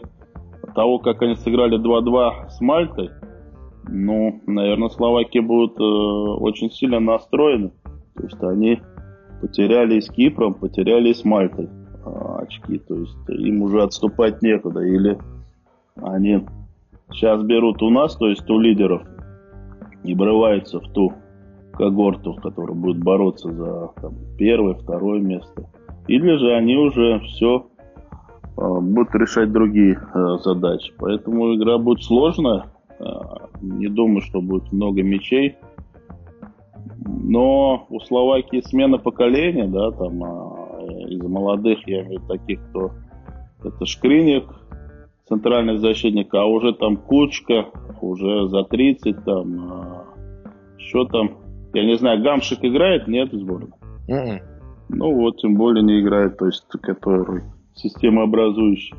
того, 0.74 0.98
как 0.98 1.22
они 1.22 1.36
сыграли 1.36 1.78
2-2 1.78 2.48
с 2.50 2.60
Мальтой, 2.60 3.10
ну, 3.86 4.40
наверное, 4.46 4.88
Словакия 4.88 5.42
будет 5.42 5.78
э, 5.78 5.82
очень 5.82 6.70
сильно 6.70 7.00
настроены. 7.00 7.70
То 8.16 8.22
есть 8.22 8.42
они 8.42 8.80
потеряли 9.40 10.00
с 10.00 10.10
Кипром, 10.10 10.54
потеряли 10.54 11.12
с 11.12 11.24
Мальтой 11.24 11.66
э, 11.66 12.36
очки. 12.42 12.78
То 12.78 12.94
есть 12.94 13.16
им 13.28 13.62
уже 13.62 13.82
отступать 13.82 14.42
некуда. 14.42 14.80
Или 14.80 15.18
они 15.96 16.46
сейчас 17.10 17.42
берут 17.42 17.82
у 17.82 17.90
нас, 17.90 18.16
то 18.16 18.28
есть 18.28 18.48
у 18.50 18.58
лидеров, 18.58 19.02
и 20.02 20.14
врываются 20.14 20.80
в 20.80 20.92
ту 20.92 21.12
когорту, 21.72 22.34
которая 22.34 22.76
будет 22.76 23.02
бороться 23.02 23.52
за 23.52 23.90
там, 24.00 24.14
первое, 24.38 24.74
второе 24.74 25.20
место. 25.20 25.68
Или 26.06 26.36
же 26.36 26.54
они 26.54 26.76
уже 26.76 27.20
все 27.20 27.66
э, 28.56 28.80
будут 28.80 29.14
решать 29.14 29.52
другие 29.52 29.98
э, 30.14 30.36
задачи. 30.42 30.92
Поэтому 30.98 31.54
игра 31.54 31.78
будет 31.78 32.02
сложная. 32.02 32.66
Не 33.60 33.88
думаю, 33.88 34.20
что 34.20 34.40
будет 34.40 34.72
много 34.72 35.02
мячей. 35.02 35.56
Но 37.06 37.86
у 37.90 38.00
Словакии 38.00 38.60
смена 38.60 38.98
поколения, 38.98 39.66
да, 39.66 39.90
там 39.90 40.24
э, 40.24 41.08
из 41.10 41.22
молодых, 41.22 41.86
я 41.86 42.02
имею 42.02 42.20
в 42.20 42.22
виду 42.22 42.26
таких, 42.26 42.60
кто 42.70 42.92
это 43.62 43.86
Шкриник, 43.86 44.44
центральный 45.28 45.78
защитник, 45.78 46.32
а 46.34 46.46
уже 46.46 46.72
там 46.74 46.96
Кучка, 46.96 47.66
уже 48.00 48.48
за 48.48 48.64
30, 48.64 49.24
там, 49.24 49.72
э, 49.72 50.04
что 50.78 51.04
там, 51.04 51.32
я 51.74 51.84
не 51.84 51.96
знаю, 51.96 52.22
Гамшик 52.22 52.64
играет, 52.64 53.06
нет, 53.06 53.32
в 53.32 53.38
сборной? 53.38 53.70
Mm-mm. 54.08 54.40
Ну 54.88 55.14
вот, 55.14 55.38
тем 55.38 55.56
более 55.56 55.82
не 55.82 56.00
играет, 56.00 56.38
то 56.38 56.46
есть, 56.46 56.66
который 56.82 57.42
системообразующий. 57.74 58.96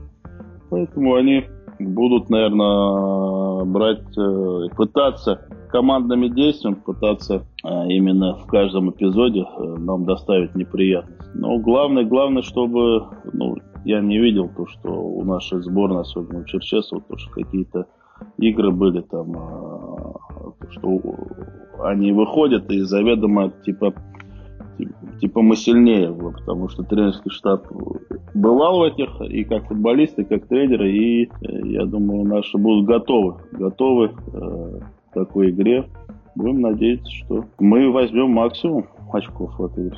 Поэтому 0.69 1.15
они 1.15 1.45
будут, 1.79 2.29
наверное, 2.29 3.65
брать, 3.65 4.17
э, 4.17 4.75
пытаться 4.75 5.47
командными 5.75 6.29
действиями, 6.29 6.75
пытаться 6.75 7.45
э, 7.65 7.87
именно 7.89 8.37
в 8.37 8.47
каждом 8.47 8.91
эпизоде 8.91 9.41
э, 9.41 9.75
нам 9.77 10.05
доставить 10.05 10.55
неприятность. 10.55 11.31
Но 11.33 11.57
главное, 11.57 12.05
главное, 12.05 12.43
чтобы, 12.43 13.07
ну, 13.33 13.57
я 13.83 13.99
не 13.99 14.17
видел 14.17 14.49
то, 14.55 14.65
что 14.67 14.89
у 14.89 15.21
нашей 15.25 15.61
сборной, 15.61 16.03
особенно 16.03 16.39
у 16.39 16.45
Черчесова, 16.45 17.01
то, 17.01 17.17
что 17.17 17.29
какие-то 17.31 17.87
игры 18.37 18.71
были 18.71 19.01
там, 19.01 19.35
что 20.69 21.01
они 21.83 22.13
выходят 22.13 22.71
и 22.71 22.79
заведомо, 22.79 23.51
типа, 23.65 23.93
типа 25.19 25.41
мы 25.41 25.57
сильнее, 25.57 26.13
потому 26.13 26.69
что 26.69 26.83
тренерский 26.83 27.31
штаб 27.31 27.67
бывал 28.33 28.79
в 28.79 28.83
этих 28.83 29.09
и 29.29 29.43
как 29.43 29.67
футболисты, 29.67 30.21
и 30.21 30.25
как 30.25 30.47
тренеры, 30.47 30.89
и 30.89 31.25
э, 31.25 31.27
я 31.65 31.85
думаю, 31.85 32.23
наши 32.23 32.57
будут 32.57 32.85
готовы, 32.85 33.35
готовы 33.51 34.11
э, 34.33 34.79
такой 35.15 35.49
игре. 35.49 35.85
Будем 36.35 36.61
надеяться, 36.61 37.09
что 37.09 37.45
мы 37.59 37.91
возьмем 37.91 38.29
максимум 38.29 38.85
очков 39.11 39.57
в 39.57 39.65
этой 39.65 39.87
игре. 39.87 39.97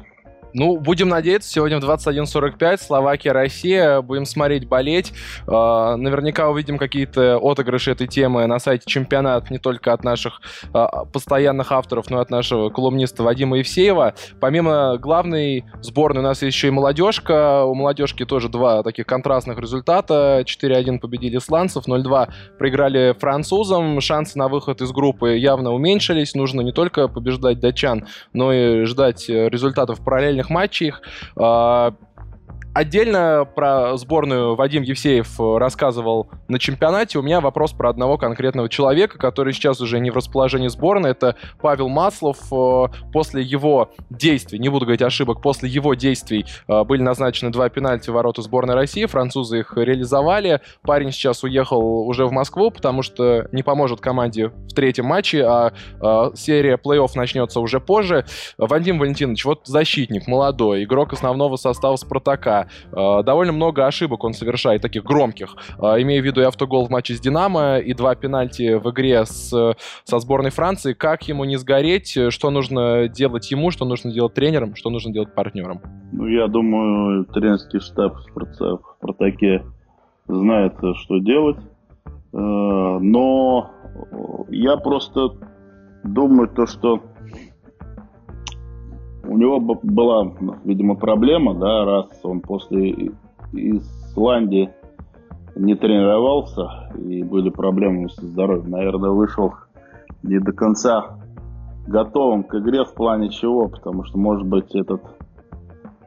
Ну, 0.60 0.80
будем 0.80 1.10
надеяться, 1.10 1.52
сегодня 1.52 1.80
в 1.80 1.84
21.45 1.84 2.78
Словакия, 2.82 3.32
Россия. 3.32 4.02
Будем 4.02 4.26
смотреть, 4.26 4.68
болеть. 4.68 5.14
Э, 5.46 5.96
наверняка 5.98 6.50
увидим 6.50 6.80
какие-то 6.80 7.38
отыгрыши 7.38 7.92
этой 7.92 8.08
темы 8.08 8.48
на 8.48 8.58
сайте 8.58 8.86
чемпионат 8.88 9.52
не 9.52 9.60
только 9.60 9.94
от 9.94 10.04
наших 10.04 10.42
э, 10.74 10.86
постоянных 11.14 11.72
авторов, 11.72 12.10
но 12.10 12.18
и 12.18 12.22
от 12.24 12.32
нашего 12.32 12.72
колумниста 12.72 13.22
Вадима 13.22 13.60
Евсеева. 13.60 14.16
Помимо 14.40 14.98
главной 14.98 15.64
сборной 15.84 16.22
у 16.22 16.24
нас 16.24 16.42
еще 16.42 16.70
и 16.70 16.72
молодежка. 16.72 17.64
У 17.64 17.76
молодежки 17.76 18.26
тоже 18.26 18.50
два 18.50 18.82
таких 18.82 19.06
контрастных 19.06 19.60
результата. 19.60 20.44
4-1 20.44 20.98
победили 20.98 21.38
исландцев, 21.38 21.88
0-2 21.88 22.30
проиграли 22.58 23.14
французам. 23.20 24.02
Шансы 24.02 24.40
на 24.40 24.48
выход 24.48 24.82
из 24.82 24.92
группы 24.92 25.38
явно 25.38 25.72
уменьшились. 25.72 26.34
Нужно 26.34 26.62
не 26.62 26.72
только 26.72 27.08
побеждать 27.08 27.60
датчан, 27.60 28.08
но 28.34 28.52
и 28.52 28.86
ждать 28.86 29.30
результатов 29.30 30.04
параллельных 30.04 30.47
матчах. 30.50 31.02
А, 31.40 31.92
Отдельно 32.78 33.50
про 33.56 33.98
сборную 33.98 34.54
Вадим 34.54 34.84
Евсеев 34.84 35.42
э, 35.42 35.58
рассказывал 35.58 36.30
на 36.48 36.60
чемпионате. 36.60 37.18
У 37.18 37.24
меня 37.24 37.42
вопрос 37.42 37.72
про 37.72 37.90
одного 37.90 38.20
конкретного 38.20 38.70
человека, 38.70 39.18
который 39.18 39.54
сейчас 39.54 39.82
уже 39.82 40.00
не 40.00 40.12
в 40.12 40.16
расположении 40.16 40.68
сборной. 40.68 41.10
Это 41.10 41.38
Павел 41.60 41.90
Маслов. 41.90 42.38
Э, 42.52 42.90
после 43.12 43.42
его 43.42 43.90
действий, 44.12 44.60
не 44.60 44.70
буду 44.70 44.86
говорить 44.86 45.02
ошибок, 45.02 45.42
после 45.42 45.68
его 45.68 45.96
действий 45.96 46.46
э, 46.68 46.84
были 46.84 47.02
назначены 47.02 47.50
два 47.50 47.68
пенальти 47.70 48.12
в 48.12 48.14
ворота 48.14 48.44
сборной 48.44 48.76
России. 48.76 49.08
Французы 49.08 49.62
их 49.62 49.74
реализовали. 49.76 50.62
Парень 50.84 51.12
сейчас 51.12 51.44
уехал 51.44 52.08
уже 52.08 52.28
в 52.28 52.32
Москву, 52.32 52.70
потому 52.70 53.02
что 53.02 53.48
не 53.54 53.64
поможет 53.64 54.02
команде 54.02 54.50
в 54.50 54.76
третьем 54.76 55.06
матче, 55.06 55.44
а 55.44 55.74
серия 56.36 56.78
плей-офф 56.78 57.10
начнется 57.16 57.60
уже 57.60 57.80
позже. 57.80 58.26
Вадим 58.60 59.00
Валентинович, 59.00 59.46
вот 59.46 59.62
защитник, 59.66 60.28
молодой, 60.28 60.84
игрок 60.84 61.14
основного 61.14 61.56
состава 61.56 61.96
«Спартака». 61.96 62.67
Э, 62.92 63.24
довольно 63.24 63.54
много 63.54 63.86
ошибок 63.86 64.24
он 64.24 64.34
совершает, 64.34 64.82
таких 64.82 65.04
громких. 65.04 65.56
Э, 65.80 66.02
имея 66.02 66.22
в 66.22 66.26
виду 66.26 66.42
и 66.42 66.44
автогол 66.44 66.86
в 66.88 66.90
матче 66.90 67.16
с 67.16 67.20
«Динамо», 67.20 67.78
и 67.78 67.94
два 67.94 68.16
пенальти 68.16 68.76
в 68.76 68.90
игре 68.92 69.26
с, 69.26 69.76
со 70.04 70.20
сборной 70.20 70.52
Франции. 70.52 70.94
Как 70.94 71.28
ему 71.28 71.46
не 71.46 71.58
сгореть? 71.58 72.18
Что 72.30 72.50
нужно 72.50 73.08
делать 73.08 73.50
ему? 73.52 73.72
Что 73.72 73.86
нужно 73.86 74.12
делать 74.12 74.34
тренерам? 74.34 74.76
Что 74.76 74.90
нужно 74.90 75.14
делать 75.14 75.34
партнерам? 75.34 75.82
Ну, 76.12 76.28
я 76.28 76.48
думаю, 76.48 77.26
тренерский 77.26 77.80
штаб 77.80 78.16
в 78.16 78.84
«Спартаке» 78.98 79.64
знает, 80.28 80.74
что 80.96 81.20
делать. 81.20 81.58
Э, 82.34 82.38
но 82.38 83.72
я 84.50 84.78
просто 84.78 85.30
думаю, 86.04 86.50
то, 86.50 86.66
что 86.66 87.02
у 89.28 89.38
него 89.38 89.60
была, 89.60 90.32
видимо, 90.64 90.96
проблема, 90.96 91.54
да, 91.54 91.86
раз 91.86 92.08
он 92.24 92.42
после 92.42 93.12
Исландии 93.54 94.70
не 95.56 95.76
тренировался 95.76 96.92
и 96.98 97.24
были 97.24 97.50
проблемы 97.50 98.10
со 98.10 98.26
здоровьем. 98.26 98.70
Наверное, 98.70 99.12
вышел 99.12 99.54
не 100.24 100.40
до 100.40 100.52
конца 100.52 101.18
готовым 101.88 102.44
к 102.44 102.56
игре 102.56 102.84
в 102.84 102.94
плане 102.94 103.30
чего, 103.30 103.68
потому 103.68 104.04
что, 104.04 104.18
может 104.18 104.48
быть, 104.48 104.76
этот 104.76 105.02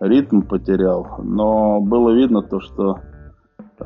ритм 0.01 0.43
потерял. 0.43 1.07
Но 1.23 1.81
было 1.81 2.11
видно 2.11 2.43
то, 2.43 2.61
что 2.61 2.99
э, 3.79 3.85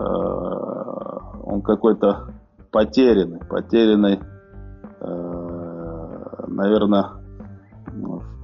он 1.44 1.62
какой-то 1.62 2.30
потерянный, 2.70 3.40
потерянный, 3.40 4.20
э, 5.00 6.44
наверное, 6.48 7.23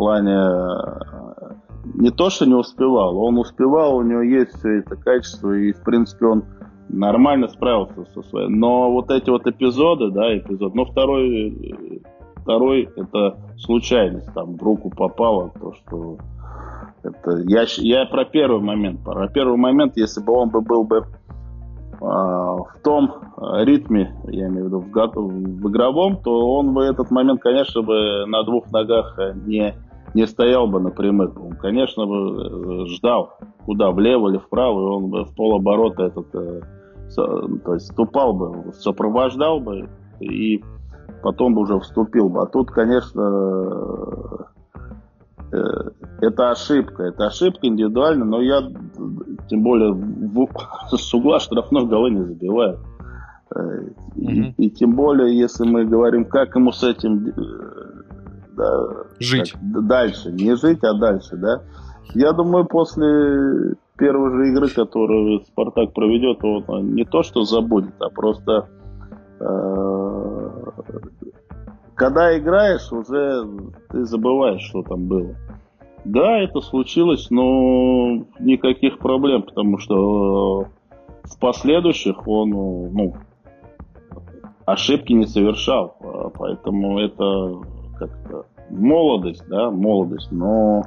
плане 0.00 0.32
э, 0.32 1.52
не 1.94 2.10
то, 2.10 2.30
что 2.30 2.46
не 2.46 2.54
успевал, 2.54 3.18
он 3.18 3.36
успевал, 3.36 3.96
у 3.96 4.02
него 4.02 4.22
есть 4.22 4.58
все 4.58 4.78
это 4.78 4.96
качество, 4.96 5.52
и, 5.52 5.72
в 5.72 5.82
принципе, 5.82 6.24
он 6.24 6.44
нормально 6.88 7.48
справился 7.48 8.06
со 8.14 8.22
своей. 8.22 8.48
Но 8.48 8.90
вот 8.90 9.10
эти 9.10 9.28
вот 9.28 9.46
эпизоды, 9.46 10.10
да, 10.10 10.38
эпизод, 10.38 10.74
но 10.74 10.86
второй, 10.86 12.02
второй 12.36 12.88
это 12.96 13.36
случайность, 13.58 14.32
там 14.32 14.56
в 14.56 14.62
руку 14.62 14.88
попало, 14.88 15.52
то, 15.60 15.74
что 15.74 16.16
это, 17.02 17.42
я, 17.44 17.66
я 17.76 18.06
про 18.06 18.24
первый 18.24 18.62
момент, 18.62 19.04
про 19.04 19.28
первый 19.28 19.58
момент, 19.58 19.98
если 19.98 20.22
бы 20.22 20.32
он 20.32 20.48
бы 20.48 20.62
был 20.62 20.84
бы 20.84 21.04
в 22.00 22.78
том 22.82 23.12
ритме, 23.58 24.16
я 24.28 24.48
имею 24.48 24.64
в 24.64 24.66
виду 24.68 24.78
в, 24.80 24.86
в 24.86 25.70
игровом, 25.70 26.16
то 26.22 26.54
он 26.54 26.72
бы 26.72 26.84
этот 26.84 27.10
момент, 27.10 27.42
конечно, 27.42 27.82
бы 27.82 28.24
на 28.26 28.42
двух 28.44 28.72
ногах 28.72 29.18
не, 29.44 29.74
не 30.14 30.26
стоял 30.26 30.66
бы 30.66 30.80
напрямую. 30.80 31.32
Он, 31.36 31.52
конечно, 31.52 32.06
бы 32.06 32.86
ждал, 32.88 33.38
куда, 33.64 33.90
влево 33.90 34.30
или 34.30 34.38
вправо, 34.38 34.80
и 34.80 34.96
он 34.96 35.10
бы 35.10 35.24
в 35.24 35.34
полоборота 35.34 36.04
этот, 36.04 36.30
то 36.32 37.74
есть 37.74 37.92
ступал 37.92 38.32
бы, 38.32 38.72
сопровождал 38.72 39.60
бы 39.60 39.88
и 40.20 40.62
потом 41.22 41.54
бы 41.54 41.62
уже 41.62 41.78
вступил 41.80 42.28
бы. 42.28 42.42
А 42.42 42.46
тут, 42.46 42.70
конечно, 42.70 44.46
э, 45.52 45.90
это 46.20 46.50
ошибка. 46.50 47.04
Это 47.04 47.26
ошибка 47.26 47.66
индивидуально, 47.66 48.24
но 48.24 48.40
я, 48.40 48.62
тем 49.48 49.62
более, 49.62 49.92
в, 49.92 50.48
с 50.96 51.14
угла 51.14 51.40
штрафной 51.40 51.86
голы 51.86 52.10
не 52.10 52.24
забиваю. 52.24 52.78
Э, 53.54 53.60
и, 54.16 54.26
mm-hmm. 54.26 54.54
и 54.58 54.70
тем 54.70 54.94
более, 54.94 55.36
если 55.36 55.68
мы 55.68 55.84
говорим, 55.84 56.24
как 56.24 56.54
ему 56.54 56.72
с 56.72 56.82
этим 56.82 57.26
э, 57.26 57.99
да, 58.60 59.04
жить. 59.18 59.52
Как, 59.52 59.86
дальше. 59.86 60.32
Не 60.32 60.56
жить, 60.56 60.84
а 60.84 60.94
дальше, 60.94 61.36
да. 61.36 61.62
Я 62.14 62.32
думаю, 62.32 62.66
после 62.66 63.76
первой 63.96 64.30
же 64.32 64.52
игры, 64.52 64.68
которую 64.68 65.44
Спартак 65.46 65.92
проведет, 65.92 66.42
он 66.44 66.94
не 66.94 67.04
то 67.04 67.22
что 67.22 67.44
забудет, 67.44 67.94
а 68.00 68.08
просто 68.10 68.68
когда 71.94 72.38
играешь, 72.38 72.92
уже 72.92 73.46
ты 73.88 74.04
забываешь, 74.04 74.62
что 74.62 74.82
там 74.82 75.06
было. 75.06 75.34
Да, 76.04 76.38
это 76.38 76.60
случилось, 76.60 77.30
но 77.30 78.24
никаких 78.38 78.98
проблем, 78.98 79.42
потому 79.42 79.78
что 79.78 80.66
в 81.24 81.38
последующих 81.38 82.26
он 82.26 82.50
ну, 82.50 83.14
ошибки 84.64 85.12
не 85.12 85.26
совершал. 85.26 85.96
Поэтому 86.38 86.98
это 87.00 87.60
как-то 88.00 88.46
молодость, 88.70 89.44
да, 89.48 89.70
молодость. 89.70 90.32
Но, 90.32 90.82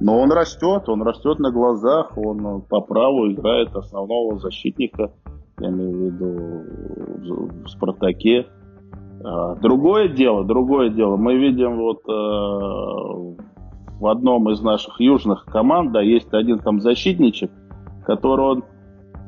но 0.00 0.20
он 0.20 0.32
растет, 0.32 0.88
он 0.88 1.02
растет 1.02 1.38
на 1.38 1.50
глазах, 1.50 2.16
он 2.16 2.62
по 2.62 2.80
праву 2.80 3.30
играет 3.30 3.74
основного 3.74 4.38
защитника, 4.38 5.10
я 5.58 5.68
имею 5.68 5.92
в 5.92 6.00
виду 6.00 7.50
в 7.64 7.68
Спартаке. 7.68 8.46
А, 9.24 9.54
другое 9.56 10.08
дело, 10.08 10.44
другое 10.44 10.90
дело, 10.90 11.16
мы 11.16 11.36
видим 11.36 11.76
вот 11.76 12.02
э, 12.08 12.12
в 14.00 14.06
одном 14.06 14.50
из 14.50 14.60
наших 14.60 15.00
южных 15.00 15.46
команд, 15.46 15.92
да, 15.92 16.00
есть 16.00 16.32
один 16.32 16.58
там 16.58 16.80
защитничек, 16.80 17.50
который 18.04 18.44
он 18.44 18.64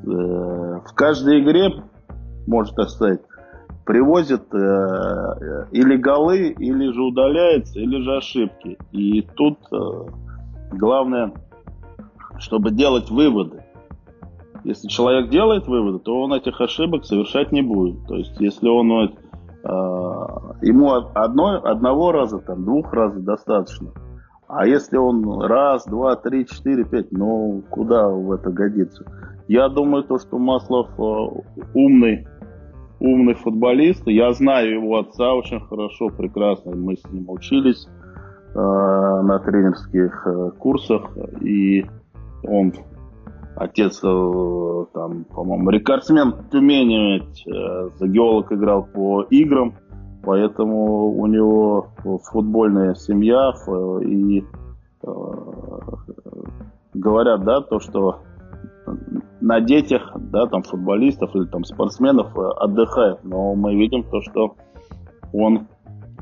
э, 0.04 0.80
в 0.84 0.94
каждой 0.94 1.40
игре, 1.40 1.82
может 2.46 2.74
так 2.74 2.90
привозит 3.86 4.52
э, 4.52 5.68
или 5.70 5.96
голы, 5.96 6.48
или 6.48 6.92
же 6.92 7.02
удаляется, 7.02 7.78
или 7.78 8.02
же 8.02 8.16
ошибки. 8.16 8.76
И 8.92 9.22
тут 9.22 9.58
э, 9.72 9.76
главное, 10.72 11.32
чтобы 12.38 12.72
делать 12.72 13.10
выводы. 13.10 13.62
Если 14.64 14.88
человек 14.88 15.30
делает 15.30 15.68
выводы, 15.68 16.00
то 16.00 16.20
он 16.20 16.34
этих 16.34 16.60
ошибок 16.60 17.04
совершать 17.04 17.52
не 17.52 17.62
будет. 17.62 18.04
То 18.08 18.16
есть, 18.16 18.40
если 18.40 18.68
он 18.68 19.14
а, 19.62 20.56
ему 20.62 20.92
одной, 20.92 21.58
одного 21.60 22.12
раза, 22.12 22.38
там, 22.38 22.64
двух 22.64 22.92
раза 22.92 23.20
достаточно. 23.20 23.90
А 24.48 24.66
если 24.66 24.96
он 24.96 25.40
раз, 25.40 25.86
два, 25.86 26.14
три, 26.16 26.46
четыре, 26.46 26.84
пять, 26.84 27.10
ну 27.10 27.62
куда 27.70 28.08
в 28.08 28.30
это 28.32 28.50
годится? 28.50 29.04
Я 29.48 29.68
думаю, 29.68 30.04
то, 30.04 30.18
что 30.18 30.38
Маслов 30.38 30.88
а, 30.98 31.28
умный, 31.74 32.26
умный 33.00 33.34
футболист. 33.34 34.06
Я 34.06 34.32
знаю 34.32 34.74
его 34.74 34.98
отца 34.98 35.34
очень 35.34 35.60
хорошо, 35.60 36.08
прекрасно. 36.08 36.74
Мы 36.74 36.96
с 36.96 37.04
ним 37.10 37.28
учились 37.30 37.86
э, 38.54 38.58
на 38.58 39.38
тренерских 39.38 40.26
э, 40.26 40.50
курсах. 40.58 41.16
И 41.40 41.84
он 42.42 42.72
Отец 43.56 44.00
э, 44.04 44.84
там, 44.92 45.24
по-моему, 45.24 45.70
рекордсмен 45.70 46.34
Тюмени, 46.52 47.22
э, 47.22 47.90
за 47.98 48.06
геолог 48.06 48.52
играл 48.52 48.84
по 48.84 49.22
играм, 49.30 49.74
поэтому 50.22 51.08
у 51.12 51.26
него 51.26 51.88
футбольная 52.30 52.94
семья 52.94 53.54
и 54.02 54.44
э, 55.02 55.06
говорят, 56.92 57.44
да, 57.44 57.62
то, 57.62 57.80
что 57.80 58.20
на 59.46 59.60
детях, 59.60 60.10
да, 60.16 60.46
там 60.46 60.64
футболистов 60.64 61.34
или 61.36 61.44
там 61.44 61.64
спортсменов 61.64 62.36
отдыхает, 62.36 63.22
но 63.22 63.54
мы 63.54 63.76
видим 63.76 64.02
то, 64.02 64.20
что 64.22 64.56
он 65.32 65.68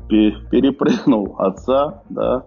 перепрыгнул 0.07 1.35
отца, 1.39 2.03
да, 2.09 2.45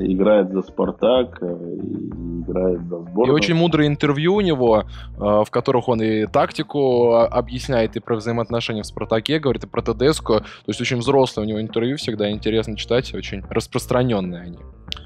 играет 0.00 0.52
за 0.52 0.60
Спартак, 0.60 1.38
э, 1.40 1.46
играет 1.46 2.80
за 2.82 2.98
сборную. 2.98 3.26
И 3.26 3.30
очень 3.30 3.54
мудрые 3.54 3.88
интервью 3.88 4.34
у 4.34 4.40
него, 4.42 4.82
э, 4.82 5.18
в 5.18 5.46
которых 5.50 5.88
он 5.88 6.02
и 6.02 6.26
тактику 6.26 7.12
а, 7.12 7.26
объясняет, 7.26 7.96
и 7.96 8.00
про 8.00 8.16
взаимоотношения 8.16 8.82
в 8.82 8.86
Спартаке, 8.86 9.38
говорит, 9.38 9.64
и 9.64 9.66
про 9.66 9.80
ТДСку. 9.80 10.40
То 10.40 10.44
есть 10.66 10.78
очень 10.82 10.98
взрослые 10.98 11.46
у 11.46 11.48
него 11.48 11.62
интервью, 11.62 11.96
всегда 11.96 12.30
интересно 12.30 12.76
читать, 12.76 13.14
очень 13.14 13.42
распространенные 13.48 14.42
они. 14.42 14.58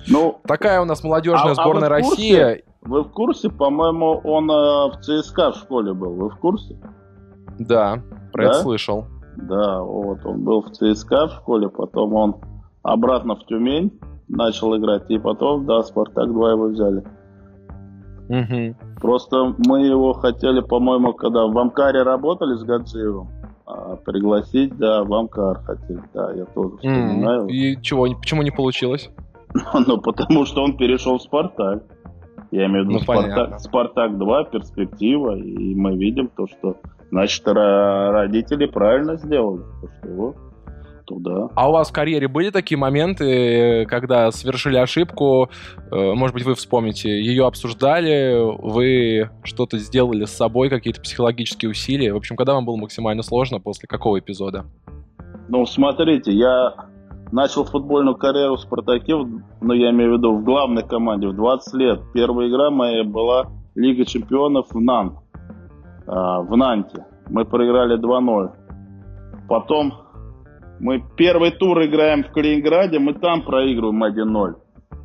Ну, 0.08 0.40
Такая 0.48 0.80
у 0.80 0.84
нас 0.84 1.04
молодежная 1.04 1.52
а, 1.52 1.54
сборная 1.54 1.86
а 1.86 1.90
России. 1.90 2.64
Вы 2.82 3.04
в 3.04 3.10
курсе, 3.10 3.48
по-моему, 3.48 4.20
он 4.24 4.50
э, 4.50 4.90
в 4.90 5.00
ЦСКА 5.02 5.52
в 5.52 5.56
школе 5.56 5.94
был, 5.94 6.14
вы 6.14 6.30
в 6.30 6.36
курсе? 6.36 6.76
Да, 7.58 8.02
про 8.32 8.44
да? 8.44 8.50
это 8.50 8.58
слышал. 8.60 9.06
Да, 9.36 9.80
вот 9.80 10.24
он 10.24 10.42
был 10.42 10.62
в 10.62 10.70
ЦСКА 10.72 11.28
в 11.28 11.32
школе, 11.32 11.68
потом 11.68 12.14
он 12.14 12.36
обратно 12.82 13.36
в 13.36 13.46
Тюмень 13.46 13.92
начал 14.28 14.76
играть. 14.76 15.08
И 15.10 15.18
потом, 15.18 15.64
да, 15.66 15.82
Спартак 15.82 16.32
2 16.32 16.50
его 16.50 16.64
взяли. 16.66 17.04
Угу. 18.28 18.76
Просто 19.00 19.54
мы 19.66 19.86
его 19.86 20.12
хотели, 20.14 20.60
по-моему, 20.60 21.12
когда 21.12 21.46
в 21.46 21.58
Амкаре 21.58 22.02
работали 22.02 22.54
с 22.56 22.62
Гаджиевым, 22.62 23.28
а, 23.66 23.96
пригласить, 23.96 24.76
да, 24.76 25.04
в 25.04 25.12
Амкар 25.12 25.58
хотели, 25.64 26.02
да, 26.14 26.32
я 26.32 26.46
тоже 26.46 26.76
вспоминаю. 26.76 27.46
И 27.46 27.80
чего, 27.82 28.06
почему 28.14 28.42
не 28.42 28.50
получилось? 28.50 29.10
ну, 29.86 30.00
потому 30.00 30.46
что 30.46 30.62
он 30.62 30.76
перешел 30.76 31.18
в 31.18 31.22
Спартак. 31.22 31.84
Я 32.52 32.66
имею 32.66 32.84
в 32.84 32.88
виду 32.88 32.98
ну, 32.98 33.00
Спартак, 33.00 33.60
Спартак 33.60 34.18
2, 34.18 34.44
перспектива, 34.44 35.36
и 35.36 35.74
мы 35.74 35.96
видим 35.96 36.28
то, 36.28 36.46
что, 36.46 36.76
значит, 37.10 37.42
родители 37.46 38.66
правильно 38.66 39.16
сделали, 39.16 39.62
то, 39.80 39.88
что 39.88 40.08
его 40.08 40.34
туда. 41.06 41.48
А 41.54 41.70
у 41.70 41.72
вас 41.72 41.88
в 41.88 41.92
карьере 41.94 42.28
были 42.28 42.50
такие 42.50 42.76
моменты, 42.76 43.86
когда 43.86 44.30
совершили 44.30 44.76
ошибку, 44.76 45.48
э, 45.90 46.12
может 46.12 46.34
быть, 46.34 46.44
вы 46.44 46.54
вспомните, 46.54 47.08
ее 47.08 47.46
обсуждали, 47.46 48.36
вы 48.62 49.30
что-то 49.44 49.78
сделали 49.78 50.26
с 50.26 50.30
собой, 50.32 50.68
какие-то 50.68 51.00
психологические 51.00 51.70
усилия? 51.70 52.12
В 52.12 52.16
общем, 52.16 52.36
когда 52.36 52.52
вам 52.52 52.66
было 52.66 52.76
максимально 52.76 53.22
сложно, 53.22 53.60
после 53.60 53.88
какого 53.88 54.18
эпизода? 54.18 54.66
Ну, 55.48 55.64
смотрите, 55.64 56.32
я 56.32 56.74
начал 57.32 57.64
футбольную 57.64 58.16
карьеру 58.16 58.56
в 58.56 58.60
«Спартаке», 58.60 59.16
ну, 59.60 59.72
я 59.72 59.90
имею 59.90 60.14
в 60.14 60.18
виду 60.18 60.36
в 60.36 60.44
главной 60.44 60.86
команде, 60.86 61.28
в 61.28 61.34
20 61.34 61.74
лет. 61.74 62.00
Первая 62.14 62.48
игра 62.48 62.70
моя 62.70 63.04
была 63.04 63.46
Лига 63.74 64.04
чемпионов 64.04 64.66
в 64.70 64.80
Нант, 64.80 65.14
в 66.06 66.56
Нанте. 66.56 67.06
Мы 67.28 67.44
проиграли 67.44 67.98
2-0. 67.98 68.50
Потом 69.48 69.94
мы 70.78 71.02
первый 71.16 71.52
тур 71.52 71.82
играем 71.84 72.24
в 72.24 72.32
Калининграде, 72.32 72.98
мы 72.98 73.14
там 73.14 73.42
проигрываем 73.42 74.04
1-0. 74.04 74.54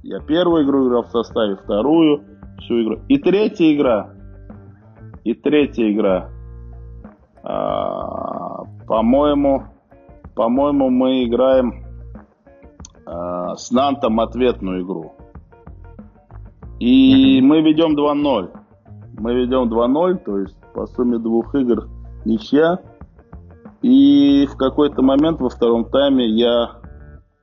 Я 0.03 0.19
первую 0.19 0.65
игру 0.65 0.87
играл 0.87 1.03
в 1.03 1.09
составе, 1.09 1.55
вторую, 1.55 2.23
всю 2.59 2.83
игру. 2.83 2.99
И 3.07 3.17
третья 3.17 3.73
игра. 3.73 4.09
И 5.23 5.33
третья 5.33 5.91
игра. 5.91 6.29
А, 7.43 8.63
по-моему, 8.87 9.63
по-моему, 10.35 10.89
мы 10.89 11.25
играем 11.25 11.73
а, 11.73 11.86
с 13.57 13.71
Нантом 13.71 14.19
ответную 14.19 14.83
игру. 14.83 15.13
И 16.79 17.41
мы 17.41 17.61
ведем 17.61 17.95
2-0. 17.95 18.51
Мы 19.19 19.33
ведем 19.33 19.71
2-0, 19.71 20.17
то 20.23 20.37
есть 20.39 20.57
по 20.73 20.85
сумме 20.87 21.17
двух 21.17 21.55
игр 21.55 21.87
ничья. 22.23 22.79
И 23.81 24.47
в 24.51 24.57
какой-то 24.57 25.01
момент 25.01 25.39
во 25.39 25.49
втором 25.49 25.85
тайме 25.85 26.27
я, 26.27 26.79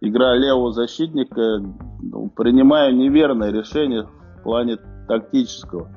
играя 0.00 0.38
левого 0.38 0.72
защитника, 0.72 1.60
ну, 2.00 2.30
принимаю 2.30 2.94
неверное 2.94 3.50
решение 3.50 4.06
в 4.38 4.42
плане 4.42 4.78
тактического. 5.08 5.88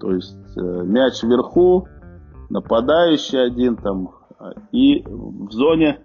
То 0.00 0.12
есть 0.12 0.56
э, 0.56 0.60
мяч 0.60 1.22
вверху, 1.22 1.88
нападающий 2.50 3.44
один 3.44 3.76
там, 3.76 4.10
и 4.70 5.02
в 5.06 5.50
зоне, 5.50 6.00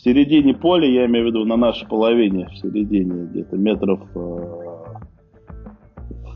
в 0.00 0.02
середине 0.02 0.54
поля, 0.54 0.88
я 0.88 1.04
имею 1.04 1.26
в 1.26 1.28
виду 1.28 1.44
на 1.44 1.56
нашей 1.56 1.86
половине, 1.86 2.48
в 2.48 2.56
середине 2.56 3.26
где-то 3.26 3.56
метров 3.56 4.00
э, 4.14 4.18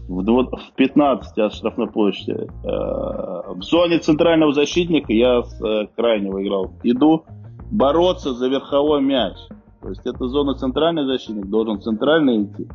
в, 0.06 0.22
в 0.22 0.72
15 0.76 1.38
от 1.38 1.54
штрафной 1.54 1.86
площади. 1.86 2.46
Э, 2.62 3.54
в 3.54 3.62
зоне 3.62 4.00
центрального 4.00 4.52
защитника 4.52 5.14
я 5.14 5.42
с 5.42 5.62
э, 5.62 5.86
крайнего 5.96 6.42
играл. 6.42 6.72
Иду 6.82 7.24
бороться 7.70 8.34
за 8.34 8.48
верховой 8.48 9.00
мяч. 9.00 9.36
То 9.80 9.88
есть 9.88 10.04
это 10.04 10.28
зона 10.28 10.54
центральный 10.56 11.06
защитник, 11.06 11.46
должен 11.46 11.80
центральный 11.80 12.44
идти. 12.44 12.68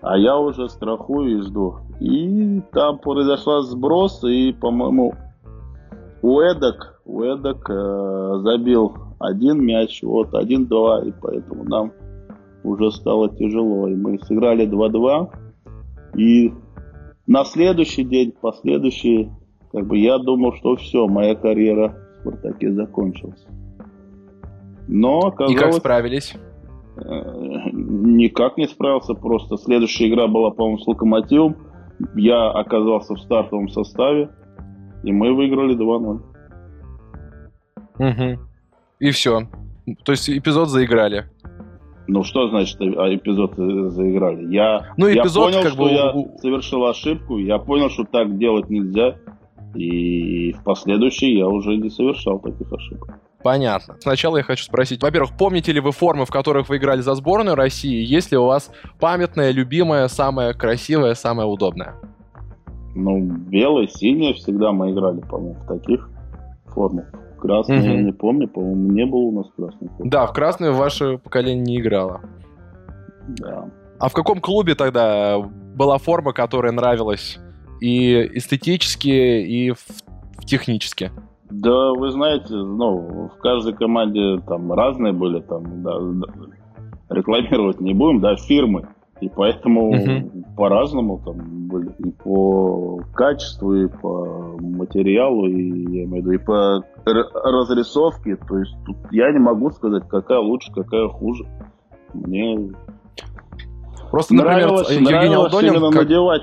А 0.00 0.16
я 0.16 0.38
уже 0.38 0.70
страхую 0.70 1.38
и 1.38 1.42
жду. 1.42 1.80
И 2.00 2.62
там 2.72 2.98
произошла 3.00 3.60
сброс, 3.60 4.24
и, 4.24 4.54
по-моему, 4.54 5.12
Уэдок, 6.22 7.02
Уэдок 7.04 7.68
э, 7.68 8.38
забил 8.44 9.04
один 9.26 9.64
мяч, 9.64 10.02
вот, 10.02 10.34
один-два, 10.34 11.04
и 11.04 11.12
поэтому 11.20 11.64
нам 11.64 11.92
уже 12.62 12.90
стало 12.90 13.28
тяжело. 13.36 13.88
И 13.88 13.94
мы 13.94 14.18
сыграли 14.20 14.66
2-2, 14.66 15.30
и 16.16 16.52
на 17.26 17.44
следующий 17.44 18.04
день, 18.04 18.32
последующий, 18.40 19.30
как 19.72 19.86
бы 19.86 19.98
я 19.98 20.18
думал, 20.18 20.52
что 20.54 20.76
все, 20.76 21.06
моя 21.06 21.34
карьера 21.34 21.96
в 22.16 22.20
Спартаке 22.20 22.72
закончилась. 22.72 23.44
Но 24.88 25.20
оказалось... 25.20 25.54
И 25.54 25.58
как 25.58 25.72
справились? 25.72 26.34
Э, 26.96 27.70
никак 27.72 28.56
не 28.58 28.66
справился, 28.66 29.14
просто 29.14 29.56
следующая 29.56 30.08
игра 30.08 30.28
была, 30.28 30.50
по-моему, 30.50 30.78
с 30.78 30.86
Локомотивом. 30.86 31.56
Я 32.14 32.50
оказался 32.50 33.14
в 33.14 33.20
стартовом 33.20 33.68
составе, 33.68 34.28
и 35.02 35.12
мы 35.12 35.32
выиграли 35.34 35.76
2-0. 35.76 36.20
Угу. 37.98 38.40
И 39.04 39.10
все. 39.10 39.46
То 40.02 40.12
есть 40.12 40.30
эпизод 40.30 40.70
заиграли. 40.70 41.26
Ну, 42.06 42.24
что 42.24 42.48
значит 42.48 42.80
а, 42.80 43.14
эпизод 43.14 43.52
заиграли? 43.92 44.50
Я, 44.50 44.94
ну, 44.96 45.12
эпизод, 45.12 45.52
я 45.52 45.60
понял, 45.60 45.70
что 45.70 45.82
бы... 45.82 45.90
я 45.90 46.38
совершил 46.38 46.86
ошибку, 46.86 47.36
я 47.36 47.58
понял, 47.58 47.90
что 47.90 48.04
так 48.04 48.38
делать 48.38 48.70
нельзя, 48.70 49.16
и 49.74 50.52
в 50.52 50.64
последующие 50.64 51.36
я 51.36 51.46
уже 51.46 51.76
не 51.76 51.90
совершал 51.90 52.38
таких 52.38 52.72
ошибок. 52.72 53.18
Понятно. 53.42 53.96
Сначала 54.00 54.38
я 54.38 54.42
хочу 54.42 54.64
спросить, 54.64 55.02
во-первых, 55.02 55.36
помните 55.36 55.70
ли 55.70 55.80
вы 55.80 55.92
формы, 55.92 56.24
в 56.24 56.30
которых 56.30 56.70
вы 56.70 56.78
играли 56.78 57.02
за 57.02 57.14
сборную 57.14 57.56
России? 57.56 58.02
Есть 58.02 58.32
ли 58.32 58.38
у 58.38 58.46
вас 58.46 58.70
памятная, 59.00 59.50
любимая, 59.50 60.08
самая 60.08 60.54
красивая, 60.54 61.12
самая 61.12 61.46
удобная? 61.46 61.96
Ну, 62.94 63.20
белая, 63.20 63.86
синяя 63.86 64.32
всегда 64.32 64.72
мы 64.72 64.92
играли, 64.92 65.20
по-моему, 65.20 65.58
в 65.60 65.66
таких 65.66 66.08
формах. 66.68 67.04
Красный 67.44 67.78
угу. 67.80 67.86
я 67.86 68.02
не 68.02 68.12
помню, 68.12 68.48
по-моему, 68.48 68.90
не 68.90 69.04
было 69.04 69.20
у 69.20 69.32
нас 69.32 69.46
красной 69.54 69.88
формы. 69.88 70.10
Да, 70.10 70.26
в 70.26 70.32
красную 70.32 70.72
ваше 70.72 71.18
поколение 71.18 71.62
не 71.62 71.78
играло. 71.78 72.22
Да. 73.38 73.68
А 73.98 74.08
в 74.08 74.14
каком 74.14 74.40
клубе 74.40 74.74
тогда 74.74 75.38
была 75.76 75.98
форма, 75.98 76.32
которая 76.32 76.72
нравилась 76.72 77.38
и 77.82 78.30
эстетически, 78.32 79.08
и 79.08 79.72
в, 79.72 79.78
в 80.38 80.46
технически? 80.46 81.12
Да, 81.50 81.92
вы 81.92 82.12
знаете, 82.12 82.54
ну, 82.54 83.28
в 83.28 83.38
каждой 83.42 83.74
команде 83.74 84.40
там 84.48 84.72
разные 84.72 85.12
были, 85.12 85.40
там, 85.40 85.82
да, 85.82 85.98
рекламировать 87.10 87.78
не 87.78 87.92
будем, 87.92 88.20
да, 88.20 88.36
фирмы. 88.36 88.88
И 89.20 89.28
поэтому 89.28 89.90
угу. 89.90 90.44
по-разному 90.56 91.20
там 91.24 91.68
были 91.68 91.92
и 91.98 92.10
по 92.10 93.00
качеству, 93.14 93.74
и 93.74 93.88
по 93.88 94.56
материалу, 94.60 95.46
и 95.46 95.98
я 95.98 96.04
имею 96.04 96.24
в 96.24 96.26
виду, 96.26 96.30
и 96.32 96.38
по 96.38 96.84
разрисовке. 97.04 98.36
То 98.36 98.58
есть 98.58 98.74
тут 98.84 98.96
я 99.12 99.30
не 99.32 99.38
могу 99.38 99.70
сказать, 99.70 100.08
какая 100.08 100.40
лучше, 100.40 100.72
какая 100.72 101.08
хуже. 101.08 101.46
Мне 102.12 102.72
Просто, 104.10 104.34
например, 104.34 104.58
нравилось, 104.58 104.90
Евгений 104.90 105.10
нравилось 105.10 105.52
Алдонин, 105.52 105.74
именно 105.74 105.90
как... 105.90 106.02
надевать 106.02 106.42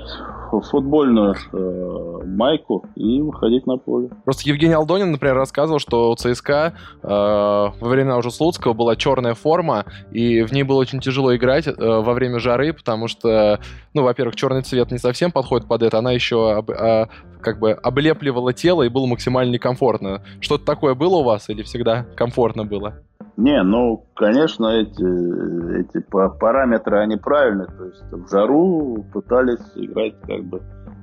футбольную 0.60 1.34
э, 1.52 2.26
майку 2.26 2.84
и 2.94 3.20
выходить 3.20 3.66
на 3.66 3.76
поле. 3.76 4.10
Просто 4.24 4.48
Евгений 4.48 4.74
Алдонин, 4.74 5.12
например, 5.12 5.36
рассказывал, 5.36 5.78
что 5.78 6.10
у 6.10 6.16
ЦСКА 6.16 6.74
э, 7.02 7.08
во 7.08 7.72
времена 7.88 8.16
уже 8.16 8.30
Слуцкого 8.30 8.72
была 8.72 8.96
черная 8.96 9.34
форма, 9.34 9.86
и 10.10 10.42
в 10.42 10.52
ней 10.52 10.62
было 10.62 10.78
очень 10.78 11.00
тяжело 11.00 11.34
играть 11.34 11.66
э, 11.66 11.72
во 11.76 12.12
время 12.12 12.38
жары, 12.38 12.72
потому 12.72 13.08
что, 13.08 13.60
ну, 13.94 14.02
во-первых, 14.02 14.36
черный 14.36 14.62
цвет 14.62 14.90
не 14.90 14.98
совсем 14.98 15.32
подходит 15.32 15.66
под 15.66 15.82
это, 15.82 15.98
она 15.98 16.12
еще 16.12 16.52
об, 16.52 16.70
э, 16.70 17.08
как 17.40 17.58
бы 17.58 17.72
облепливала 17.72 18.52
тело 18.52 18.82
и 18.82 18.88
было 18.88 19.06
максимально 19.06 19.52
некомфортно. 19.52 20.22
Что-то 20.40 20.64
такое 20.64 20.94
было 20.94 21.16
у 21.16 21.22
вас 21.22 21.48
или 21.48 21.62
всегда 21.62 22.06
комфортно 22.16 22.64
было? 22.64 23.02
Не, 23.36 23.62
ну, 23.62 24.04
конечно, 24.14 24.66
эти, 24.66 25.80
эти 25.80 26.00
параметры, 26.00 26.98
они 26.98 27.16
правильные. 27.16 27.66
То 27.66 27.84
есть 27.86 28.02
в 28.10 28.30
жару 28.30 29.04
пытались 29.12 29.60
играть 29.74 30.20
как 30.20 30.44
бы 30.44 30.60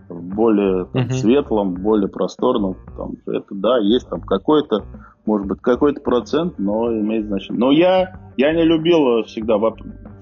в 0.10 0.36
более 0.36 0.86
там, 0.86 1.04
uh-huh. 1.04 1.12
светлом, 1.12 1.74
более 1.76 2.08
просторном. 2.08 2.76
Там, 2.98 3.14
это, 3.28 3.56
да, 3.56 3.78
есть 3.80 4.10
там 4.10 4.22
какой-то, 4.22 4.84
может 5.26 5.48
быть, 5.48 5.62
какой-то 5.62 6.02
процент, 6.02 6.58
но 6.58 6.92
имеет 6.92 7.28
значение. 7.28 7.60
Но 7.60 7.72
я, 7.72 8.20
я 8.38 8.54
не 8.54 8.64
любил 8.64 9.24
всегда 9.24 9.58
в, 9.58 9.76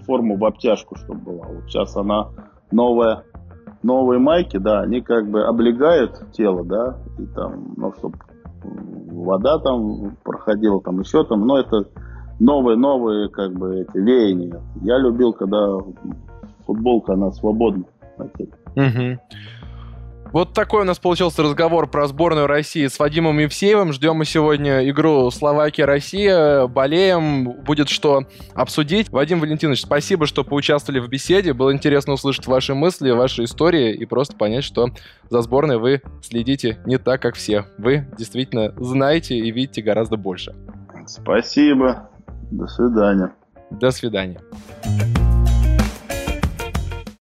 форму 0.06 0.38
в 0.38 0.46
обтяжку, 0.46 0.96
чтобы 0.96 1.20
была. 1.20 1.46
Вот 1.48 1.66
сейчас 1.68 1.96
она 1.96 2.30
новая, 2.72 3.24
новые 3.84 4.20
майки, 4.20 4.58
да, 4.58 4.82
они 4.82 5.02
как 5.02 5.30
бы 5.30 5.44
облегают 5.44 6.32
тело, 6.32 6.64
да, 6.64 6.98
и 7.20 7.26
там, 7.28 7.74
ну, 7.76 7.94
чтобы 7.98 8.18
вода 9.24 9.60
там 9.60 10.16
проходила, 10.24 10.82
там 10.82 11.00
еще 11.00 11.24
там, 11.24 11.46
но 11.46 11.60
это 11.60 11.86
новые-новые 12.40 13.30
как 13.30 13.54
бы 13.54 13.82
эти 13.82 13.98
веяния. 13.98 14.62
Я 14.82 14.98
любил, 14.98 15.34
когда 15.34 15.78
футболка, 16.66 17.14
она 17.14 17.32
свободна. 17.32 17.86
Угу. 18.76 19.20
Вот 20.34 20.54
такой 20.54 20.82
у 20.82 20.86
нас 20.86 21.00
получился 21.00 21.44
разговор 21.44 21.88
про 21.90 22.08
сборную 22.08 22.48
России 22.48 22.88
с 22.88 23.00
Вадимом 23.00 23.40
Евсеевым. 23.40 23.94
Ждем 23.94 24.18
мы 24.18 24.26
сегодня 24.26 24.88
игру 24.90 25.30
Словакия-Россия. 25.32 26.68
Болеем. 26.68 27.52
Будет 27.64 27.90
что 27.90 28.26
обсудить. 28.54 29.10
Вадим 29.10 29.40
Валентинович, 29.40 29.82
спасибо, 29.82 30.26
что 30.26 30.44
поучаствовали 30.44 31.00
в 31.00 31.08
беседе. 31.08 31.54
Было 31.54 31.74
интересно 31.74 32.14
услышать 32.14 32.48
ваши 32.48 32.74
мысли, 32.74 33.12
ваши 33.12 33.46
истории 33.46 33.94
и 33.94 34.06
просто 34.06 34.36
понять, 34.36 34.64
что 34.64 34.90
за 35.30 35.42
сборной 35.42 35.78
вы 35.78 36.02
следите 36.22 36.80
не 36.86 36.98
так, 36.98 37.22
как 37.22 37.36
все. 37.36 37.66
Вы 37.78 38.08
действительно 38.18 38.74
знаете 38.78 39.36
и 39.36 39.52
видите 39.52 39.82
гораздо 39.82 40.18
больше. 40.18 40.56
Спасибо. 41.06 42.10
До 42.52 42.68
свидания. 42.68 43.32
До 43.72 43.92
свидания. 43.92 44.40